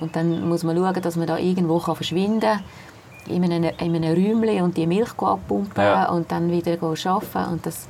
[0.00, 2.62] Und dann muss man schauen, dass man da irgendwo kann verschwinden kann,
[3.26, 6.10] in einem, in einem Räumchen und die Milch abpumpen Ja.
[6.10, 7.52] und dann wieder arbeiten.
[7.52, 7.88] Und das,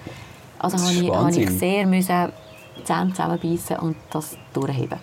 [0.58, 2.28] also Das habe ich, habe ich sehr müssen
[2.84, 4.98] Zähne zusammenbeissen und das durchheben.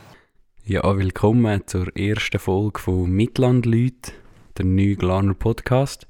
[0.64, 4.12] Ja, willkommen zur ersten Folge von Mitlandleute,
[4.58, 6.08] der neue Glaner Podcast.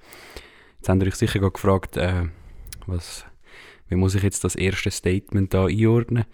[0.77, 2.25] Jetzt habt ihr euch sicher gefragt, äh,
[2.85, 3.23] was,
[3.87, 6.25] wie muss ich jetzt das erste Statement da einordnen?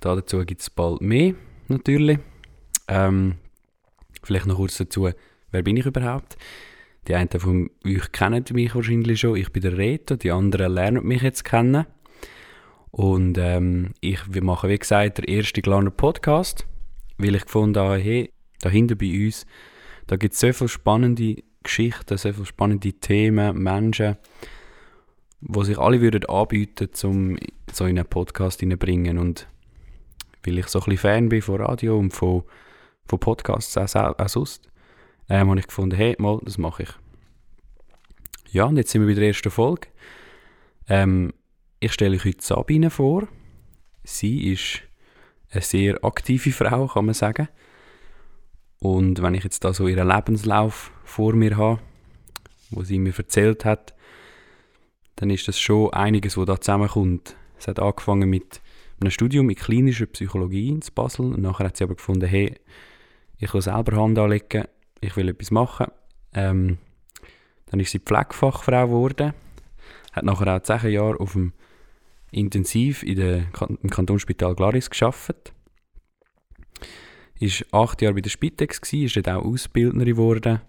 [0.00, 1.34] Da dazu gibt es bald mehr,
[1.68, 2.18] natürlich.
[2.88, 3.36] Ähm,
[4.22, 5.10] vielleicht noch kurz dazu,
[5.50, 6.36] wer bin ich überhaupt?
[7.08, 9.36] Die einen von euch kennen mich wahrscheinlich schon.
[9.36, 11.86] Ich bin der Reto, die anderen lernen mich jetzt kennen.
[12.90, 16.66] Und ähm, ich wir machen, wie gesagt, der erste Glaner Podcast
[17.20, 19.46] weil ich gefunden habe, hey, dahinter bei uns,
[20.06, 24.16] da gibt es so viele spannende Geschichten, so viele spannende Themen, Menschen,
[25.40, 27.38] die sich alle würden anbieten, um
[27.72, 29.46] so in einen Podcast hineinbringen und
[30.44, 32.44] weil ich so ein bisschen Fan bin von Radio und von,
[33.10, 34.68] von Podcasts auch, auch sonst,
[35.28, 36.90] ähm, habe ich gefunden, hey, mal, das mache ich.
[38.52, 39.88] Ja, und jetzt sind wir bei der ersten Folge.
[40.88, 41.32] Ähm,
[41.80, 43.28] ich stelle euch heute Sabine vor.
[44.04, 44.82] Sie ist
[45.50, 47.48] eine sehr aktive Frau, kann man sagen.
[48.78, 51.80] Und wenn ich jetzt da so ihren Lebenslauf vor mir habe,
[52.70, 53.94] wo sie mir erzählt hat,
[55.16, 57.36] dann ist das schon einiges, was da zusammenkommt.
[57.58, 58.62] Es hat angefangen mit
[59.00, 62.54] einem Studium in klinischer Psychologie in Basel und nachher hat sie aber gefunden, hey,
[63.40, 64.64] ich will selber Hand anlegen,
[65.00, 65.86] ich will etwas machen.
[66.34, 66.78] Ähm,
[67.66, 69.32] dann ist sie Pflegefachfrau geworden,
[70.12, 71.52] hat nachher auch zehn Jahre auf dem
[72.30, 73.46] intensiv in der,
[73.82, 75.52] im Kantonsspital Glaris geschafft.
[77.38, 80.60] Ist acht Jahre bei der Spitex gsi, ist dort auch Ausbildnerin geworden.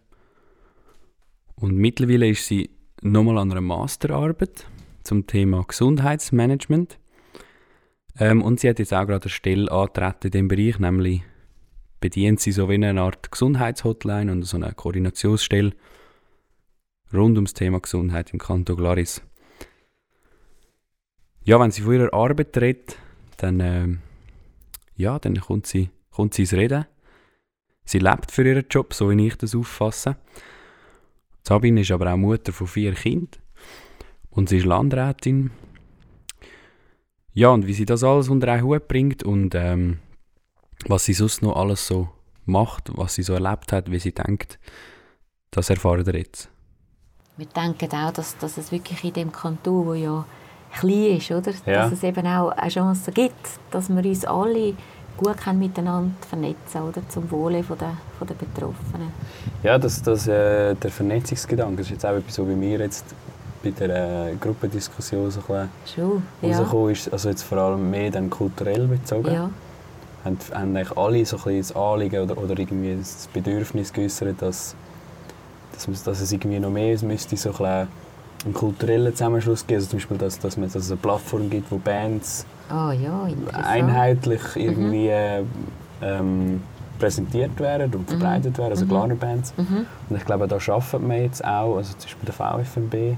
[1.56, 2.70] Und mittlerweile ist sie
[3.02, 4.66] nochmal an einer Masterarbeit
[5.04, 6.98] zum Thema Gesundheitsmanagement.
[8.18, 11.22] Ähm, und sie hat jetzt auch gerade eine Stelle angetreten in diesem Bereich, nämlich
[12.02, 15.72] bedient sie so wie eine Art Gesundheitshotline und so eine Koordinationsstelle
[17.14, 19.22] rund ums Thema Gesundheit im Kanton Glaris.
[21.44, 22.98] Ja, wenn sie von ihrer Arbeit redet,
[23.38, 24.00] dann, ähm,
[24.96, 26.86] ja, dann kommt sie, kommt sie ins Reden.
[27.86, 30.18] Sie lebt für ihren Job, so wie ich das auffasse.
[31.44, 33.42] Sabine ist aber auch Mutter von vier Kindern
[34.30, 35.52] und sie ist Landrätin.
[37.34, 40.00] Ja, und wie sie das alles unter einen Hut bringt und ähm,
[40.88, 42.10] was sie sonst noch alles so
[42.46, 44.60] macht, was sie so erlebt hat, wie sie denkt,
[45.52, 46.50] das erfahren wir jetzt.
[47.38, 50.26] Wir denken auch, dass, dass es wirklich in dem Kanton, wo ja
[50.78, 51.52] klein ist, oder?
[51.66, 51.84] Ja.
[51.84, 54.74] dass es eben auch eine Chance gibt, dass wir uns alle
[55.18, 57.02] gut können miteinander vernetzen oder?
[57.10, 59.12] zum Wohle von der, von der Betroffenen.
[59.64, 63.06] Ja, das, das, äh, der Vernetzungsgedanke das ist jetzt auch etwas, so wie mir jetzt
[63.64, 66.58] bei der äh, Gruppendiskussion so ein Schon, bisschen ja.
[66.58, 67.14] rausgekommen ist.
[67.14, 69.34] Also jetzt vor allem mehr dann kulturell bezogen.
[69.34, 69.50] ja.
[70.24, 74.42] Haben, haben eigentlich alle so ein bisschen das Anliegen oder, oder irgendwie das Bedürfnis geäußert,
[74.42, 74.76] dass,
[75.74, 77.88] dass, dass es irgendwie noch mehr müsste, so ein
[78.44, 79.80] einen kulturellen Zusammenschluss geben.
[79.80, 83.28] Also zum Beispiel, dass, dass, man, dass es eine Plattform gibt, wo Bands Ah ja,
[83.64, 85.44] einheitlich irgendwie äh,
[86.02, 86.64] ähm,
[86.98, 89.54] präsentiert werden und verbreitet werden, also Glaner Bands.
[89.58, 89.86] Mhm.
[90.10, 93.18] Und ich glaube, da arbeitet man jetzt auch, also zum Beispiel der VFMB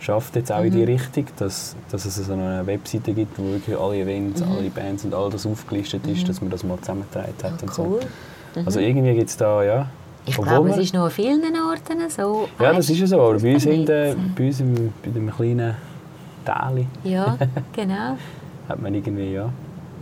[0.00, 3.78] schafft jetzt auch in die Richtung, dass, dass es so eine Webseite gibt, wo wirklich
[3.78, 7.52] alle Events, alle Bands und all das aufgelistet ist, dass man das mal zusammengetragen hat.
[7.52, 8.00] Ah, und cool.
[8.54, 8.60] so.
[8.64, 9.86] Also irgendwie gibt es da, ja...
[10.26, 12.48] Ich obwohl glaube, es ist noch an vielen Orten so.
[12.58, 15.30] Ja, das ist ja so, aber bei uns, in der, bei uns im, bei dem
[15.30, 15.74] kleinen
[16.44, 17.38] Tali Ja,
[17.72, 18.16] genau.
[18.68, 19.50] hat man irgendwie, ja...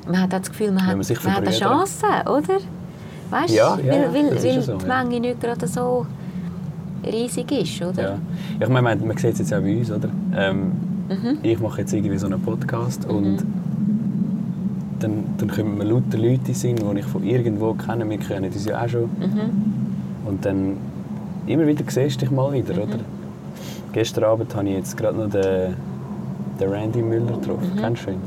[0.07, 1.51] Man hat das Gefühl, man, hat, man hat eine.
[1.51, 2.59] Chance, oder?
[3.31, 5.03] Weißt du, Ja, ja, ja, weil, weil, weil ja so, die ja.
[5.03, 6.07] Menge nicht gerade so
[7.05, 8.03] riesig ist, oder?
[8.03, 8.19] Ja.
[8.61, 10.09] Ich meine, man, man sieht es jetzt auch bei uns, oder?
[10.37, 10.73] Ähm,
[11.09, 11.39] Mhm.
[11.43, 13.39] Ich mache jetzt irgendwie so einen Podcast und
[15.01, 18.09] dann, dann kommen mir lauter Leute in den Sinn, die ich von irgendwo kenne.
[18.11, 19.05] Wir kennen uns ja auch schon.
[19.05, 20.27] Mhm.
[20.27, 20.77] Und dann
[21.47, 22.83] immer wieder siehst du dich mal wieder, Mhm.
[22.83, 22.99] oder?
[23.95, 25.77] Gestern Abend habe ich jetzt gerade noch den,
[26.61, 27.73] den Randy Müller getroffen.
[27.75, 27.81] Mhm.
[27.81, 28.21] Kennst du ihn?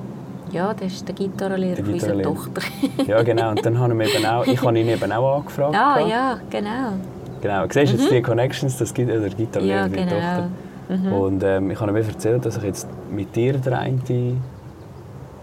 [0.52, 2.22] Ja, das ist der Gitarrenlehrer von unserer.
[2.24, 2.62] Tochter.
[3.08, 3.52] Ja, genau.
[3.52, 5.76] Und dann haben wir eben auch, ich habe ihn eben auch angefragt.
[5.78, 6.10] ah, gehabt.
[6.10, 6.94] ja, genau.
[7.42, 7.64] Genau.
[7.70, 10.12] Siehst jetzt die Connections, das gibt der Gitarrenlehrer, Ja, die genau.
[10.12, 10.50] Tochter.
[11.18, 14.42] Und ähm, ich habe ihm erzählt, dass ich jetzt mit dir den einen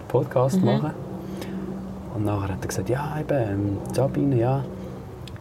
[0.09, 0.93] Podcast mache.
[2.15, 4.65] Und nachher hat er gesagt, ja, eben, ähm, Sabine, ja,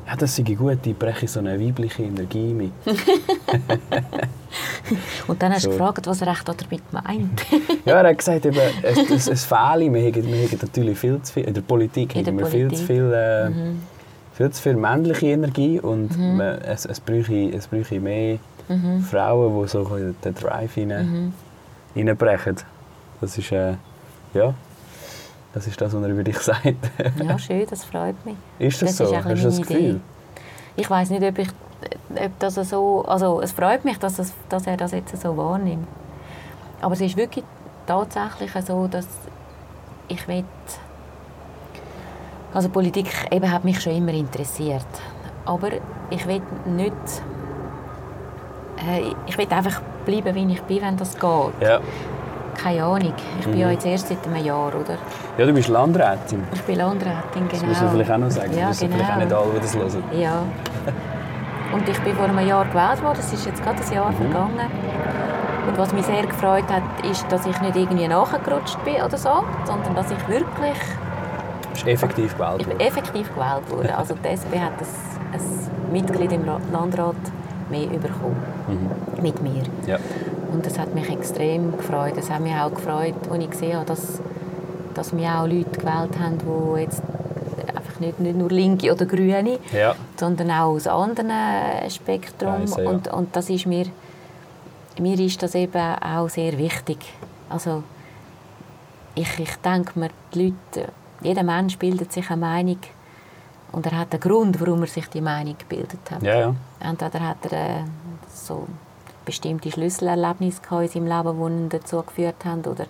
[0.08, 2.72] ja, das sei gut, ich breche so eine weibliche Energie mit.
[5.28, 5.78] Und dann hast du So.
[5.78, 7.46] gefragt, was er echt damit meint.
[7.86, 11.22] ja, er hat gesagt, eben, es, es, es fehle, wir haben, wir haben natürlich viel
[11.22, 12.88] zu viel, in der Politik In der haben wir viel zu Politik.
[12.88, 13.52] viel, äh,
[14.38, 18.38] viel zu viel männliche Energie und man, es, es, bräuche, es bräuche mehr
[19.10, 19.84] Frauen, die so
[20.24, 21.34] den Drive rein,
[21.96, 22.58] reinbrechen.
[23.20, 23.74] Das ist, äh,
[24.36, 24.54] ja,
[25.54, 26.76] Das ist das, was er über dich sagt.
[27.24, 28.36] Ja, schön, das freut mich.
[28.60, 29.16] ist das, Das so?
[29.16, 30.02] ist Hast du das Gefühl?
[30.76, 31.50] Ich weiß nicht, ob, ich,
[32.12, 33.04] ob das so...
[33.08, 35.88] Also es freut mich, dass, es, dass er das jetzt so wahrnimmt.
[36.80, 37.44] Aber es ist wirklich
[37.88, 39.08] tatsächlich so, dass
[40.10, 40.44] ich will...
[42.54, 44.86] Also Politik eben hat mich schon immer interessiert.
[45.46, 45.70] Aber
[46.10, 46.94] ich will nicht...
[48.78, 51.22] Äh, ich will einfach bleiben, wie ich bin, wenn das geht.
[51.62, 51.80] Ja.
[52.62, 53.14] Keine Ahnung.
[53.40, 53.60] Ich bin Mhm.
[53.62, 54.98] ja jetzt erst seit einem Jahr, oder?
[55.38, 56.44] ja, du bist Landrätin.
[56.54, 57.72] Ich bin Landrätin, Das genau.
[57.72, 58.58] muss man vielleicht auch noch sagen.
[58.58, 58.96] Ja, das genau.
[58.96, 60.04] vielleicht auch nicht alle, die das hören.
[60.20, 60.42] Ja.
[61.74, 63.18] Und ich bin vor einem Jahr gewählt worden.
[63.20, 64.16] Es ist jetzt gerade ein Jahr Mhm.
[64.16, 64.72] vergangen.
[65.68, 69.44] Und was mich sehr gefreut hat, ist, dass ich nicht irgendwie nachgerutscht bin oder so,
[69.66, 70.78] sondern dass ich wirklich,
[71.86, 72.88] bist effektiv gewählt ich bin worden.
[72.88, 73.98] effektiv gewählt wurde.
[73.98, 74.88] Also die SP hat ein,
[75.40, 77.16] ein Mitglied im Ra- Landrat
[77.70, 78.36] mehr bekommen
[78.68, 79.22] Mhm.
[79.24, 79.64] mit mir.
[79.86, 79.98] Ja.
[80.52, 82.14] Und das hat mich extrem gefreut.
[82.18, 84.20] Es hat mich auch gefreut, als ich gesehen habe, dass,
[84.94, 87.02] dass mich auch Leute gewählt haben, die jetzt
[87.76, 89.96] einfach nicht, nicht nur Linke oder Grüne, Ja.
[90.18, 91.32] sondern auch aus anderen
[91.90, 92.62] Spektrum.
[92.62, 92.90] Weise, ja.
[92.90, 93.86] und, und das ist mir,
[95.00, 96.98] mir ist das eben auch sehr wichtig.
[97.50, 97.84] Also
[99.16, 100.90] ich, ich denke mir, die Leute,
[101.22, 102.78] jeder Mensch bildet sich eine Meinung
[103.72, 106.24] und er hat einen Grund, warum er sich die Meinung gebildet hat.
[106.24, 106.56] Ja, ja.
[106.80, 107.84] Entweder hat er äh,
[108.34, 108.68] so
[109.26, 112.62] bestimmte Schlüsselerlebnisse in seinem Leben, die ihn dazu geführt haben.
[112.62, 112.86] Oder,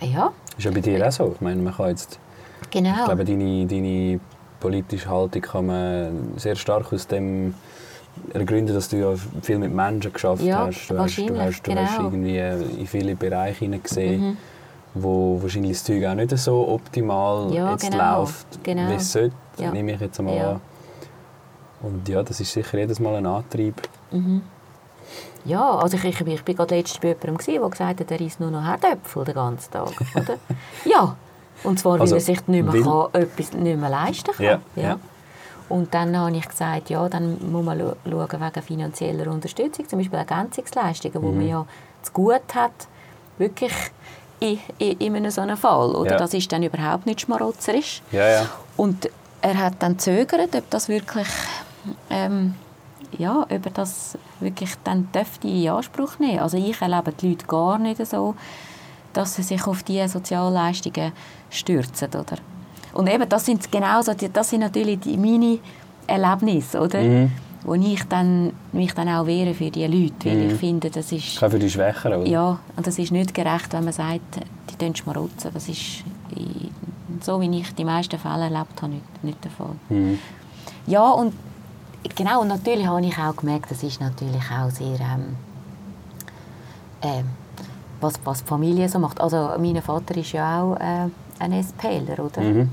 [0.00, 1.32] ja, Ist ja bei dir auch so.
[1.34, 2.18] Ich meine, man kann jetzt,
[2.70, 2.90] genau.
[2.98, 4.20] ich glaube, deine, deine
[4.58, 7.54] politische Haltung kann man sehr stark aus dem
[8.34, 10.88] ergründen, dass du ja viel mit Menschen geschafft Ja, hast.
[10.88, 12.02] Du hast, du hast, du hast genau.
[12.02, 14.36] irgendwie in viele Bereiche hineingesehen, Mhm.
[14.94, 18.90] Wo wahrscheinlich das Zeug auch nicht so optimal Ja, jetzt genau, läuft, genau.
[18.90, 19.70] wie es sollte, Ja.
[19.70, 20.50] nehme ich jetzt einmal Ja.
[20.52, 20.60] an.
[21.82, 23.80] Und ja, das ist sicher jedes Mal ein Antrieb.
[24.10, 24.42] Mhm.
[25.44, 28.20] Ja, also ich, ich, ich bin gerade letztens bei jemandem, gewesen, der gesagt hat, er
[28.20, 29.88] isst nur noch Herdöpfel den ganzen Tag.
[30.14, 30.36] Oder?
[30.84, 31.16] ja,
[31.64, 34.44] und zwar, weil Also, er sich nicht mehr, weil- kann, etwas nicht mehr leisten kann.
[34.46, 34.98] Ja, ja.
[35.68, 40.18] Und dann habe ich gesagt, ja, dann muss man schauen wegen finanzieller Unterstützung, zum Beispiel
[40.18, 41.36] Ergänzungsleistungen, Mhm.
[41.38, 41.66] man ja
[42.02, 42.72] zu gut hat,
[43.38, 43.72] wirklich
[44.42, 45.94] in, in, in einem so einem Fall.
[45.94, 46.12] Oder?
[46.12, 46.16] Ja.
[46.16, 48.02] Das ist dann überhaupt nicht schmarotzerisch.
[48.10, 48.46] Ja, ja.
[48.76, 49.08] Und
[49.40, 51.26] er hat dann zögert, ob das wirklich,
[52.10, 52.54] ähm,
[53.18, 56.40] ja, ob er das wirklich dann dürfte in Anspruch nehmen.
[56.40, 58.34] Also ich erlebe die Leute gar nicht so,
[59.12, 61.12] dass sie sich auf diese Sozialleistungen
[61.50, 62.36] stürzen, oder?
[62.94, 65.58] Und eben, das sind genau so, das sind natürlich die, meine
[66.06, 67.00] Erlebnisse, oder?
[67.00, 67.32] Mhm.
[67.64, 70.50] Wo ich dann, mich dann auch wehre für die Leute, weil Mhm.
[70.50, 71.42] ich finde, das ist...
[71.42, 72.28] Auch für die Schwächeren, oder?
[72.28, 75.50] Ja, und das ist nicht gerecht, wenn man sagt, die tun schmarotzen.
[75.54, 76.02] Das ist
[77.20, 79.76] so, wie ich die meisten Fälle erlebt habe, nicht, nicht der Fall.
[79.90, 80.18] Mhm.
[80.86, 81.32] Ja, und
[82.16, 85.36] genau, und natürlich habe ich auch gemerkt, das ist natürlich auch sehr, ähm,
[87.02, 87.26] ähm,
[88.00, 89.20] was, was die Familie so macht.
[89.20, 92.40] Also mein Vater ist ja auch äh, ein SPler, oder?
[92.40, 92.70] Mhm.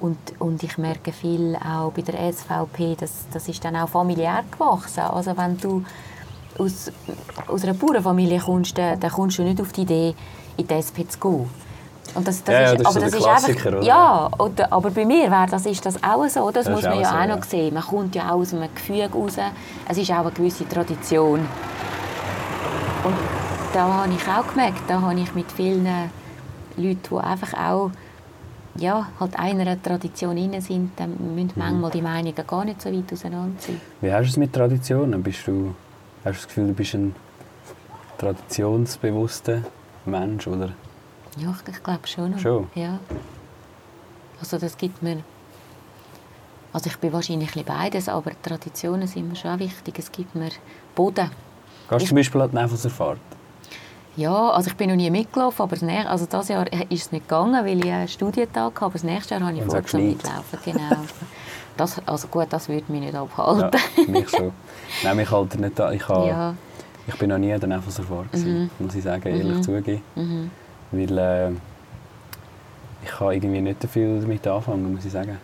[0.00, 4.44] Und, und ich merke viel auch bei der SVP, dass das ist dann auch familiär
[4.50, 5.00] gewachsen.
[5.00, 5.82] Also wenn du
[6.58, 6.92] aus,
[7.48, 10.14] aus einer Bauernfamilie kommst, dann, dann kommst du nicht auf die Idee,
[10.56, 11.50] in die SP zu gehen.
[12.14, 13.82] Und das, das Ja, ja, ist, das ist aber so das ist einfach, oder?
[13.82, 16.50] Ja, oder, aber bei mir wäre das, ist das auch so.
[16.50, 17.36] Das, Das muss ist man auch ja so, auch ja.
[17.36, 17.74] noch sehen.
[17.74, 19.34] Man kommt ja auch aus einem Gefüge raus.
[19.88, 21.40] Es ist auch eine gewisse Tradition.
[23.04, 23.14] Und
[23.72, 25.86] da habe ich auch gemerkt, da habe ich mit vielen
[26.76, 27.90] Leuten, die einfach auch
[28.78, 31.52] ja, halt einer Tradition inne sind, dann müssen Mhm.
[31.56, 33.80] manchmal die Meinungen gar nicht so weit auseinander sein.
[34.00, 35.22] Wie hast du es mit Traditionen?
[35.22, 35.74] Bist du,
[36.24, 37.14] hast du das Gefühl, du bist ein
[38.18, 39.62] traditionsbewusster
[40.06, 40.46] Mensch?
[40.46, 40.70] Oder?
[41.36, 42.38] Ja, ich, glaube schon.
[42.38, 42.68] Schon?
[42.74, 42.98] Ja.
[44.40, 45.22] Also das gibt mir...
[46.72, 49.98] Also ich bin wahrscheinlich ein beides, aber Traditionen sind mir schon wichtig.
[49.98, 50.50] Es gibt mir
[50.94, 51.30] Boden.
[51.88, 53.18] Gehst du zum Beispiel an die Nevelserfahrt?
[54.18, 57.28] Ja, also ich bin noch nie mitgelaufen, aber das also dieses Jahr ist es nicht
[57.28, 59.78] gegangen, weil ich einen Studientag habe, aber das nächste Jahr habe ich Und es vor
[59.80, 60.16] hat zum geschneit.
[60.16, 60.58] mitlaufen.
[60.64, 61.02] Genau.
[61.76, 63.80] Das, also gut, das würde mich nicht Ja, abhalten.
[64.10, 64.50] mich schon.
[65.04, 65.92] Nein, mich halt nicht an.
[65.94, 66.54] Ich, habe, Ja.
[67.06, 69.62] ich bin noch nie der Nevelserfahrt, gewesen, muss ich sagen, ehrlich Mhm.
[69.62, 70.02] zugeben.
[70.16, 70.50] Mhm.
[70.90, 71.50] Weil äh,
[73.04, 75.38] ich kann irgendwie nicht so viel damit anfangen, muss ich sagen.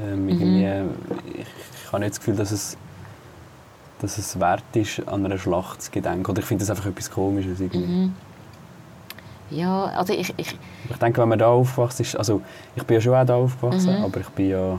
[0.00, 2.76] Ähm, irgendwie, ich, ich habe nicht das Gefühl, dass es,
[4.02, 6.30] dass es wert ist, an einer Schlacht zu gedenken.
[6.30, 7.60] Oder ich finde das einfach etwas Komisches.
[7.60, 7.78] Irgendwie.
[7.86, 8.12] Mhm.
[9.50, 10.56] Ja, also ich, ich,
[10.90, 12.40] Ich denke, wenn man da aufgewachsen ist, also
[12.74, 14.04] ich bin ja schon auch da aufgewachsen, Mhm.
[14.04, 14.78] aber ich bin ja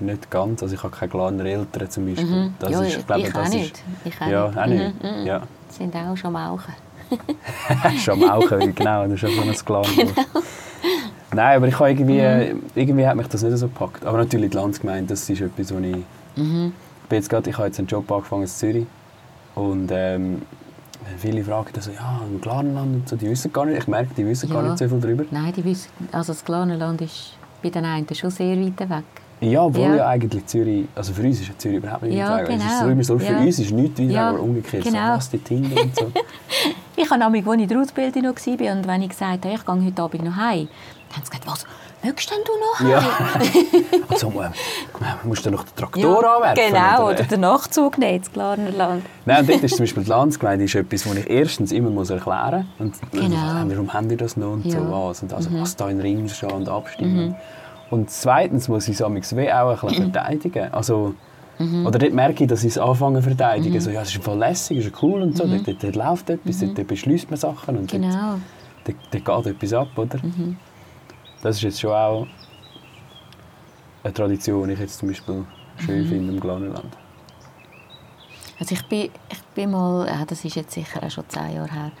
[0.00, 2.26] nicht ganz, also ich habe keine klaren Eltern zum Beispiel.
[2.26, 2.54] mhm.
[2.58, 3.82] Das ja, ist, ich, glaube, ich das auch ist, nicht.
[4.04, 4.58] Ich auch Ja, nicht.
[4.58, 5.02] auch nicht.
[5.02, 5.26] Mhm, mhm.
[5.26, 5.42] Ja.
[5.68, 6.74] Sind auch schon Mauchen.
[7.98, 9.84] schon am Auchen, genau, das ist schon so ein Clan.
[9.96, 10.12] Genau.
[11.32, 12.20] Nein, aber ich habe irgendwie,
[12.54, 12.62] Mhm.
[12.74, 14.04] irgendwie hat mich das nicht so gepackt.
[14.04, 15.96] Aber natürlich die Landsgemeinde, das ist etwas, wo ich...
[17.10, 18.86] Bin jetzt grad, ich habe jetzt einen Job angefangen in Zürich
[19.56, 20.42] und ähm,
[21.18, 24.14] viele fragen dann so, ja, im Glarnerland und so, die wissen gar nicht, ich merke,
[24.16, 24.68] die wissen gar Ja.
[24.70, 25.24] nicht so viel darüber.
[25.32, 29.04] Nein, die wissen, also das Glarnerland ist bei den einen schon sehr weit weg.
[29.40, 29.96] Ja, obwohl Ja.
[29.96, 30.06] ja.
[30.08, 32.56] eigentlich Zürich, also für uns ist Zürich überhaupt nicht Ja, weit weg.
[32.58, 33.02] Es ist genau.
[33.02, 33.38] so für Ja.
[33.40, 35.06] uns ist nichts weit Ja, aber umgekehrt, genau.
[35.08, 36.12] so was, die Tinder und so.
[36.96, 39.54] Ich habe nämlich, als ich in der Ausbildung noch war und wenn ich gesagt habe,
[39.54, 40.68] ich gehe heute Abend noch heim,
[41.08, 41.66] dann haben sie gesagt, was,
[42.02, 42.52] möchtest denn du
[42.84, 42.90] noch?
[42.90, 43.02] Ja.
[44.08, 44.52] also, man,
[45.00, 46.72] man musst du noch den Traktor anwerfen.
[46.72, 47.14] Genau, oder?
[47.14, 49.04] oder den Nachtzug nehmen ins Glarnerland.
[49.26, 52.68] Nein, dort ist zum Beispiel die Landsgemeinde ist etwas, das ich erstens immer muss erklären
[52.78, 52.86] muss.
[53.00, 53.26] Und Genau.
[53.36, 54.80] äh, warum haben die das noch und so Ja.
[54.84, 54.90] Mhm.
[54.92, 55.22] was.
[55.22, 57.34] Und also, was da in Ring steht und abstimmen.
[57.90, 59.38] Und zweitens muss ich es auch ein bisschen
[60.12, 60.72] verteidigen.
[60.72, 61.14] Also,
[61.58, 61.84] Mhm.
[61.84, 63.78] Oder dort merke ich, dass ich es anfange zu verteidigen.
[63.82, 65.46] So, ja, es ist voll lässig, es ist cool und so.
[65.46, 68.08] Dort, dort, dort läuft etwas, dort, dort beschließt man Sachen und dort, Mhm.
[68.10, 68.34] Genau.
[68.86, 70.18] dort, dort geht etwas ab, oder?
[70.22, 70.56] Mhm.
[71.42, 72.26] Das ist jetzt schon auch
[74.04, 75.44] eine Tradition, die ich jetzt zum Beispiel
[75.78, 76.08] schön Mhm.
[76.08, 76.96] finde im Glarnerland.
[78.58, 81.72] Also ich bin, ich bin mal, ja, das ist jetzt sicher auch schon zehn Jahre
[81.72, 81.92] her,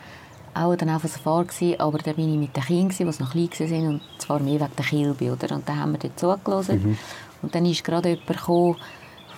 [0.52, 3.50] auch dann auf Safari gewesen, aber da bin ich mit den Kindern, die noch klein
[3.70, 5.54] waren, und zwar mehr wegen der Kilbe, oder?
[5.54, 6.98] Und dann haben wir dort zugelassen.
[7.40, 8.76] Und dann ist gerade jemand gekommen,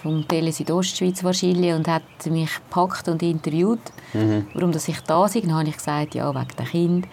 [0.03, 3.79] vom Tele Südostschweiz wahrscheinlich und hat mich gepackt und interviewt,
[4.55, 5.43] warum dass ich da sei.
[5.43, 7.07] Dann habe ich gesagt, ja, wegen der Kind.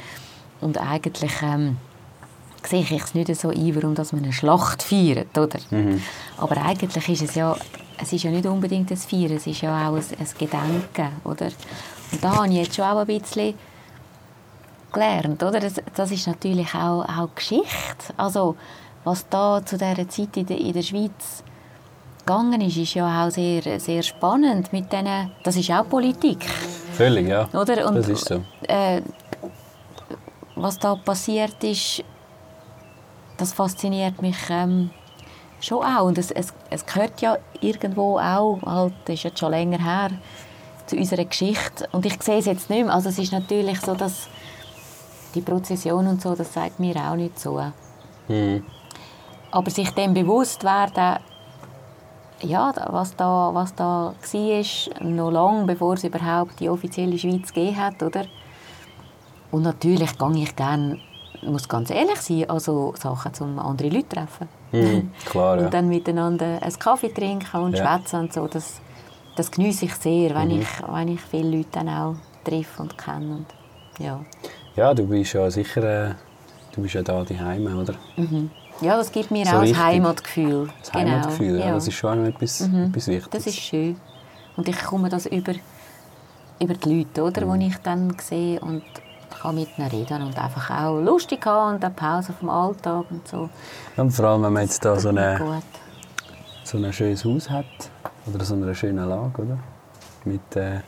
[0.60, 1.78] Und eigentlich ähm,
[2.68, 5.60] sehe ich es nicht so ein, warum dass man eine Schlacht feiert, oder?
[6.38, 7.56] Aber eigentlich ist es ja,
[8.02, 11.48] es ist ja nicht unbedingt ein Feiern, es ist ja auch ein, ein Gedenken, oder?
[12.12, 13.54] Und da habe ich jetzt schon auch ein bisschen
[14.92, 15.60] gelernt, oder?
[15.60, 18.14] Das, das ist natürlich auch, auch Geschichte.
[18.18, 18.56] Also,
[19.04, 21.44] was da zu dieser Zeit in der, in der Schweiz
[22.20, 26.46] gegangen ist, ist ja auch sehr, sehr spannend mit denen, das ist auch Politik,
[26.94, 27.48] Völlig, ja.
[27.54, 27.88] oder?
[27.88, 28.44] Und, das ist so.
[28.68, 29.02] äh,
[30.56, 32.04] was da passiert ist,
[33.40, 34.90] das fasziniert mich ähm,
[35.62, 36.06] schon auch.
[36.06, 40.12] Und es, es, es gehört ja irgendwo auch, halt, das ist jetzt schon länger her,
[40.86, 41.88] zu unserer Geschichte.
[41.92, 42.94] Und ich sehe es jetzt nicht mehr.
[42.94, 44.28] Also es ist natürlich so, dass
[45.36, 47.62] die Prozession und so, das sagt mir auch nicht so.
[48.28, 48.64] Mhm.
[49.52, 51.20] Aber sich dem bewusst werden,
[52.42, 57.78] ja, was da, was da war, noch lange bevor es überhaupt die offizielle Schweiz gegeben
[57.78, 58.26] hat, oder?
[59.52, 61.00] Und natürlich gehe ich gerne,
[61.44, 64.48] muss ganz ehrlich sein, also Sachen zum andere Leute treffen.
[64.72, 65.12] Mhm.
[65.26, 65.66] Klar, ja.
[65.66, 67.98] Und dann miteinander einen Kaffee trinken und Ja.
[67.98, 68.80] schwätzen und so, das,
[69.36, 70.62] das genieße ich sehr, wenn, Mhm.
[70.62, 73.36] ich, wenn ich viele Leute dann auch treffe und kenne.
[73.38, 73.46] Und,
[74.00, 74.20] ja.
[74.76, 76.14] Ja, du bist ja sicher, äh,
[76.74, 77.96] du bist ja da daheim, oder?
[78.82, 79.80] ja, das gibt mir So auch ein richtig.
[79.84, 80.70] Heimatgefühl.
[80.82, 81.66] Das Heimatgefühl, ja.
[81.68, 81.74] ja.
[81.74, 83.30] das ist schon etwas, etwas Wichtiges.
[83.30, 83.98] Das ist schön.
[84.56, 85.54] Und ich komme das über,
[86.62, 87.60] über die Leute, oder, Mhm.
[87.60, 88.84] die ich dann sehe und
[89.32, 93.28] kann mit ihnen reden und einfach auch lustig haben und eine Pause vom Alltag und
[93.28, 93.50] so.
[93.98, 95.62] Und vor allem, wenn man jetzt da so, eine,
[96.64, 97.66] so ein schönes Haus hat,
[98.34, 99.58] oder so eine schöne Lage, oder?
[100.26, 100.80] Mit äh,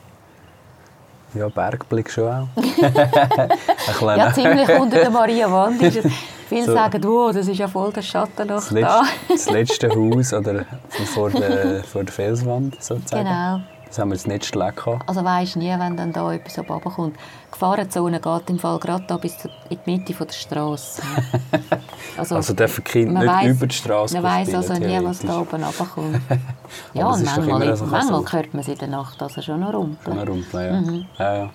[1.34, 2.48] ja, Bergblick schon auch.
[4.16, 6.12] Ja, ziemlich unter der Mariawand ist es.
[6.48, 6.74] Viele So.
[6.74, 8.74] sagen, wow, das ist ja voll der Schattenloch das, da.
[8.74, 10.66] letzte, das letzte Haus oder
[11.14, 13.24] vor der, vor der Felswand sozusagen.
[13.24, 13.60] Genau.
[13.92, 14.78] Das haben wir jetzt nicht schlecht.
[15.06, 17.14] Also weisst nie, wenn dann da etwas oben runterkommt.
[17.14, 19.36] Die Gefahrenzone geht im Fall gerade da bis
[19.68, 21.02] in die Mitte von der Straße.
[22.16, 25.40] Also, Also dürfen Kinder nicht weiss- über die Straße Man weiß also nie, was da
[25.40, 26.20] oben runterkommt.
[26.94, 29.74] Ja, und manchmal, immer so manchmal hört man es in der Nacht also schon noch
[29.74, 30.16] rumpeln.
[30.18, 30.80] Schon rumpeln, ja.
[30.80, 31.04] Mhm.
[31.18, 31.50] ja, ja.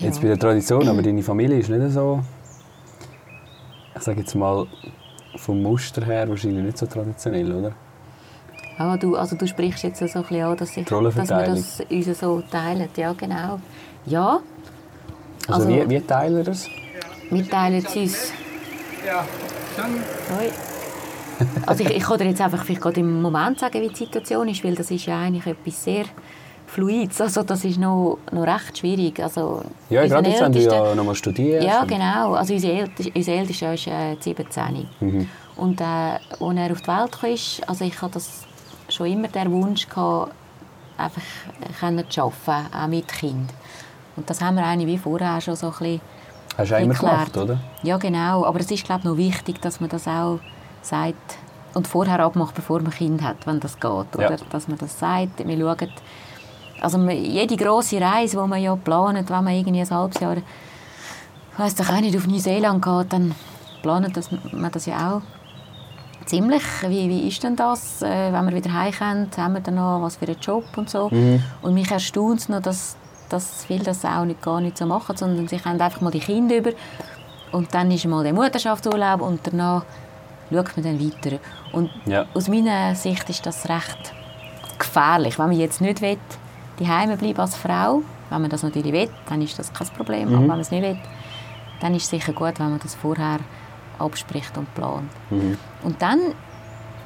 [0.00, 2.20] Jetzt bei der Tradition, aber deine Familie ist nicht so,
[3.96, 4.66] ich sage jetzt mal,
[5.36, 7.72] vom Muster her wahrscheinlich nicht so traditionell, oder?
[8.78, 11.80] Ja, du, also du sprichst jetzt so ein bisschen an, dass, ich, dass wir das
[11.90, 12.88] uns so teilen.
[12.96, 13.58] Ja, genau.
[14.06, 14.40] Ja,
[15.48, 16.66] Also, Also- wie, wie teilen wir das?
[17.30, 18.32] wir teilen es uns.
[20.36, 20.50] Hoi.
[21.66, 24.48] Also ich, ich kann dir jetzt einfach vielleicht gerade im Moment sagen, wie die Situation
[24.48, 26.04] ist, weil das ist ja eigentlich etwas sehr
[26.66, 27.20] Fluides.
[27.20, 29.20] Also das ist noch, noch recht schwierig.
[29.22, 31.66] Also Ja, gerade jetzt, wenn du ja nochmal studierst.
[31.66, 32.34] Ja, genau.
[32.34, 34.88] Also unser Ältester, unser Ältester ist äh, 17.
[35.00, 35.28] Mhm.
[35.56, 38.42] Und äh, als er auf die Welt kam, ist, also ich hatte das
[38.98, 40.32] schon immer den Wunsch, gehabt,
[40.96, 41.22] einfach
[41.78, 43.50] können zu arbeiten, auch mit Kind.
[44.16, 46.00] Und das haben wir eigentlich wie vorher schon so ein bisschen
[46.56, 47.32] Hast du auch immer geklärt.
[47.32, 47.60] gemacht, oder?
[47.84, 48.44] Ja, genau.
[48.44, 50.40] Aber es ist, glaube ich, noch wichtig, dass man das auch
[50.82, 51.38] sagt
[51.74, 53.84] und vorher abmacht, bevor man Kind hat, wenn das geht.
[53.84, 54.30] Oder?
[54.30, 54.36] Ja.
[54.50, 55.46] Dass man das sagt.
[55.46, 55.92] Wir schauen,
[56.80, 60.36] also jede grosse Reise, die man ja plant, wenn man irgendwie ein halbes Jahr,
[61.56, 63.34] weiss doch auch nicht, auf Neuseeland geht, dann
[63.82, 65.22] plant das, man das ja auch
[66.28, 66.62] ziemlich.
[66.82, 69.28] Wie, wie ist denn das, äh, wenn wir wieder heimkommen?
[69.36, 71.10] Haben wir dann noch was für einen Job und so?
[71.62, 72.96] Und mich erstaunt es noch, dass,
[73.28, 76.20] dass viele das auch nicht, gar nicht so machen, sondern sie haben einfach mal die
[76.20, 76.70] Kinder über
[77.52, 79.84] und dann ist mal der Mutterschaftsurlaub und danach
[80.52, 81.38] schaut man dann weiter.
[81.72, 82.26] Und Ja.
[82.34, 84.12] aus meiner Sicht ist das recht
[84.78, 86.18] gefährlich, wenn man jetzt nicht will,
[86.78, 90.28] die Heime bleiben als Frau Wenn man das natürlich will, dann ist das kein Problem.
[90.28, 90.34] Mhm.
[90.34, 90.98] Aber wenn man es nicht will,
[91.80, 93.38] dann ist es sicher gut, wenn man das vorher
[93.98, 95.10] abspricht und plant.
[95.30, 95.56] Mhm.
[95.82, 96.18] Und dann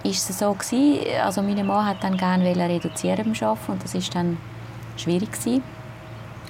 [0.04, 3.94] ist es so gewesen, also mein Mann hat dann gerne reduzieren beim Arbeiten und das
[3.94, 4.36] ist dann
[4.96, 5.62] schwierig gewesen.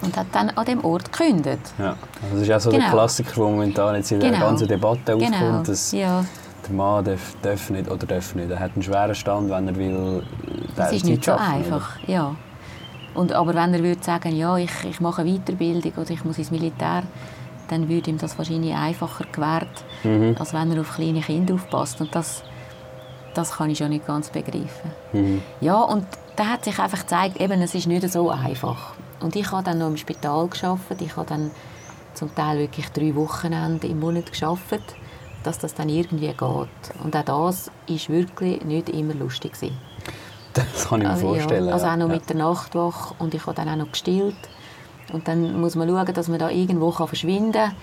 [0.02, 1.72] und hat dann an dem Ort gekündigt.
[1.78, 1.94] Ja.
[2.22, 2.90] Also das ist auch so der Genau.
[2.92, 4.46] Klassiker, der momentan jetzt in der Genau.
[4.46, 5.26] ganzen Debatte Genau.
[5.28, 6.24] aufkommt, dass Ja,
[6.66, 8.50] der Mann darf, darf nicht oder darf nicht.
[8.50, 10.24] Er hat einen schweren Stand, wenn er will.
[10.74, 12.00] das ist nicht so einfach.
[12.08, 12.34] Ja.
[13.14, 16.36] Und, aber wenn er würde sagen, ja, ich, ich mache eine Weiterbildung oder ich muss
[16.38, 17.04] ins Militär,
[17.72, 20.36] dann würde ihm das wahrscheinlich einfacher gewährt, Mhm.
[20.38, 22.00] als wenn er auf kleine Kinder aufpasst.
[22.00, 22.42] Und das,
[23.34, 24.90] das kann ich schon nicht ganz begreifen.
[25.12, 25.42] Mhm.
[25.60, 28.94] Ja, und da hat sich einfach gezeigt, eben, es ist nicht so einfach.
[29.20, 31.00] Und ich habe dann noch im Spital geschafft.
[31.00, 31.50] Ich habe dann
[32.14, 34.82] zum Teil wirklich drei Wochenende im Monat geschafft,
[35.44, 36.38] dass das dann irgendwie geht.
[37.02, 39.76] Und auch das ist wirklich nicht immer lustig gewesen.
[40.54, 41.66] Das kann ich mir Also, vorstellen.
[41.68, 41.92] Ja, also ja.
[41.92, 42.14] auch noch ja.
[42.14, 44.36] mit der Nachtwache und ich habe dann auch noch gestillt.
[45.12, 47.74] Und dann muss man schauen, dass man da irgendwo kann verschwinden kann,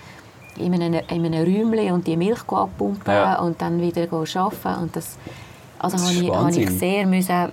[0.56, 3.38] in einem, in einem Räumchen und die Milch abpumpen Ja.
[3.40, 4.82] und dann wieder arbeiten.
[4.82, 5.18] Und das,
[5.78, 7.52] also Das habe ich, habe ich sehr müssen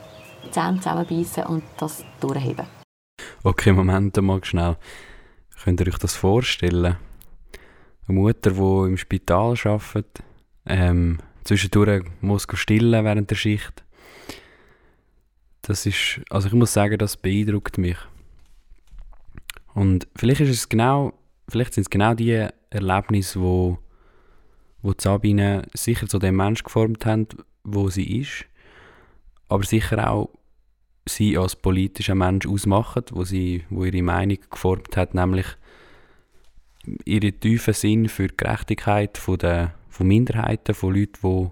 [0.51, 2.65] Zähne zusammenbeissen und das durchheben.
[3.43, 4.77] Okay, Moment mal schnell.
[5.63, 6.98] Könnt ihr euch das vorstellen?
[8.07, 10.24] Eine Mutter, die im Spital arbeitet,
[10.65, 13.84] ähm, zwischendurch muss stillen während der Schicht.
[15.62, 17.98] Das ist, also ich muss sagen, das beeindruckt mich.
[19.77, 21.13] Und vielleicht ist es genau,
[21.48, 23.77] vielleicht sind es genau die Erlebnisse, wo,
[24.81, 27.27] wo die Sabine sicher zu dem Mensch geformt haben,
[27.63, 28.46] wo sie ist,
[29.50, 30.31] aber sicher auch
[31.07, 35.46] sie als politischer Mensch ausmachen, wo sie, wo ihre Meinung geformt hat, nämlich
[37.05, 41.51] ihren tiefen Sinn für die Gerechtigkeit von, der, von Minderheiten, von Leuten, wo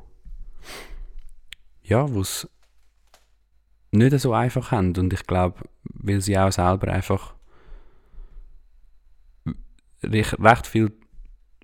[1.84, 2.50] ja, wo es
[3.92, 4.98] nicht so einfach haben.
[4.98, 7.35] Und ich glaube, weil sie auch selber einfach
[10.12, 10.92] recht viele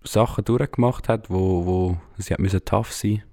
[0.04, 3.24] Sachen durchgemacht hat, wo, wo sie hat müssen tough sein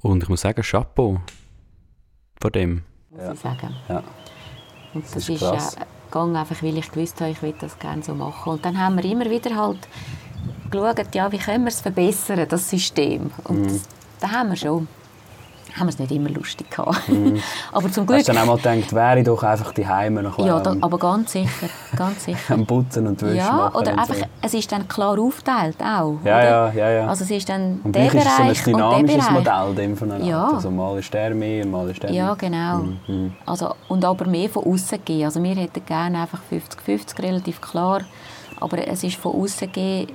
[0.00, 1.20] Und ich muss sagen, Chapeau
[2.40, 2.82] vor dem.
[3.10, 3.32] muss Ja.
[3.32, 3.74] ich sagen.
[3.88, 4.02] Ja.
[4.94, 5.74] Und das, ist ist, krass.
[5.76, 8.52] äh, gegangen, einfach weil ich gewusst habe, ich will das gerne so machen.
[8.52, 9.78] Und dann haben wir immer wieder halt
[10.70, 13.30] geschaut, ja, wie können wir es verbessern, das System.
[13.44, 13.68] Und Mhm.
[13.68, 13.82] das,
[14.20, 14.88] da haben wir schon
[15.78, 17.02] haben wir es nicht immer lustig gehabt.
[17.72, 18.20] aber zum Glück, Mhm.
[18.20, 20.74] Hast du dann auch mal gedacht, wäre ich doch einfach die Heime noch ja, da,
[20.80, 22.54] aber ganz sicher, ganz sicher.
[22.54, 24.24] am Putzen und Wäsche ja, oder einfach, so.
[24.42, 26.16] es ist dann klar aufgeteilt auch.
[26.24, 26.44] Ja, oder?
[26.44, 27.06] ja, ja, ja.
[27.08, 29.30] Also es ist dann und der gleich ist es so ein Bereich dynamisches Bereich.
[29.64, 30.26] Modell dem voneinander.
[30.26, 30.48] Ja.
[30.54, 32.36] Also mal ist der mehr, mal ist der Ja, mehr.
[32.36, 32.76] genau.
[33.06, 33.34] Mhm.
[33.44, 35.24] Also, und aber mehr von außen gehen.
[35.26, 38.00] Also wir hätten gerne einfach 50-50, relativ klar.
[38.60, 40.08] Aber es ist von außen gehen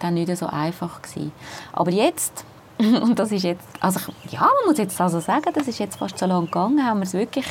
[0.00, 1.32] dann nicht so einfach gewesen.
[1.72, 2.44] Aber jetzt,
[3.02, 5.96] und das ist jetzt, also ich- ja, man muss jetzt also sagen, das ist jetzt
[5.96, 7.46] fast so lange gegangen, haben wir es wirklich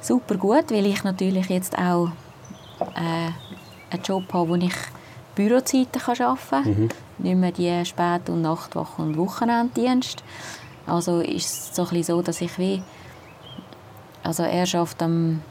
[0.00, 2.10] super gut, weil ich natürlich jetzt auch
[2.80, 3.30] äh,
[3.90, 4.74] einen Job habe, wo ich
[5.34, 6.88] Bürozeiten kann arbeiten kann.
[7.18, 10.22] Nicht mehr die Spät- und Nachtwache und Wochenenddienst.
[10.86, 12.82] Also ist es so, ein so, dass ich wie
[14.22, 15.42] also er schafft am,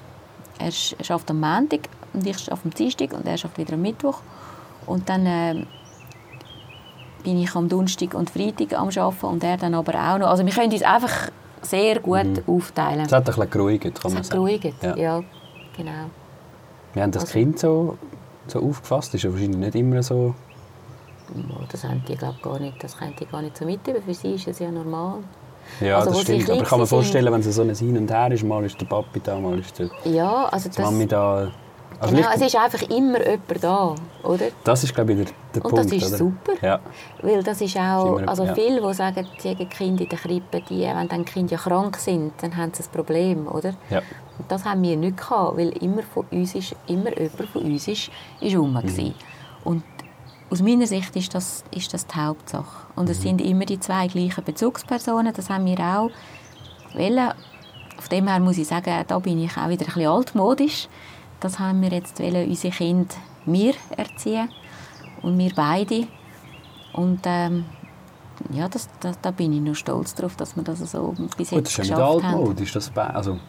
[0.60, 1.82] er sch- er schafft am Montag
[2.14, 4.20] und ich schaffe am Dienstag und er schafft wieder am Mittwoch.
[4.86, 5.66] Und dann äh,
[7.28, 10.28] bin ich am Donnerstag und Freitag am Arbeiten und er dann aber auch noch.
[10.28, 11.30] Also wir können uns einfach
[11.62, 13.02] sehr gut aufteilen.
[13.06, 14.36] Es hat ein bisschen geruhigt, kann Es man sagen.
[14.46, 14.96] geruhigt, Ja.
[14.96, 15.24] ja.
[15.76, 15.92] genau.
[16.94, 17.98] Wir haben das Also- Kind so,
[18.48, 19.10] so aufgefasst.
[19.10, 20.34] Das ist ja wahrscheinlich nicht immer so...
[21.36, 24.02] Oh, Das haben die glaub, gar nicht, das können die gar nicht so mitnehmen.
[24.06, 25.16] Für sie ist es ja normal.
[25.82, 26.50] Ja, Also, das stimmt.
[26.50, 28.80] Aber ich kann mir vorstellen, wenn es so ein Hin und Her ist, mal ist
[28.80, 31.52] der Papi da, mal ist der, Ja, also das, Mami da.
[32.00, 34.46] Also genau, es ist einfach immer jemand da, oder?
[34.64, 35.86] das ist, glaube ich, der, der Und Punkt.
[35.86, 36.18] das ist oder?
[36.18, 36.52] super.
[36.62, 36.80] Ja.
[37.22, 38.54] Weil das ist auch, also ja.
[38.54, 41.98] viele, die sagen, sie haben Kinder in der Krippe, die, wenn dann Kinder ja krank
[41.98, 43.74] sind, dann haben sie ein Problem, oder?
[43.90, 44.00] Ja.
[44.38, 47.88] Und das haben wir nicht gehabt, weil immer von uns ist, immer jemand von uns
[47.88, 49.14] ist, ist rum Mhm.
[49.64, 49.84] Und
[50.50, 52.88] aus meiner Sicht ist das, ist das die Hauptsache.
[52.96, 53.12] Und Mhm.
[53.12, 56.10] es sind immer die zwei gleichen Bezugspersonen, das haben wir auch
[56.94, 57.32] wollen.
[57.98, 60.88] Auf dem her muss ich sagen, da bin ich auch wieder ein bisschen altmodisch.
[61.40, 63.14] Das haben wir jetzt wollen, unsere Kinder
[63.46, 64.50] mir erziehen
[65.22, 66.08] und wir beide.
[66.94, 67.66] Und ähm,
[68.52, 71.60] ja, das, da, da bin ich noch stolz darauf, dass wir das so bis Gut,
[71.60, 72.72] jetzt das ist ja nicht geschafft altmodisch.
[72.74, 73.40] Das also,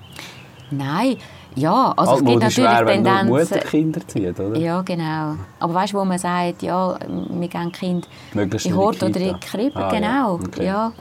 [0.70, 1.16] Nein,
[1.54, 3.56] ja, also es gibt natürlich wäre, wenn nur Tendenzen.
[3.56, 4.58] Mutter Kinder zieht, oder?
[4.58, 5.36] Ja, genau.
[5.60, 9.34] Aber weißt du, wo man sagt, ja, wir geben Kind Möglichst in Hort oder in
[9.34, 9.98] die Krippe, Ah, ja.
[9.98, 10.34] genau.
[10.34, 10.66] Okay.
[10.66, 10.92] Ja.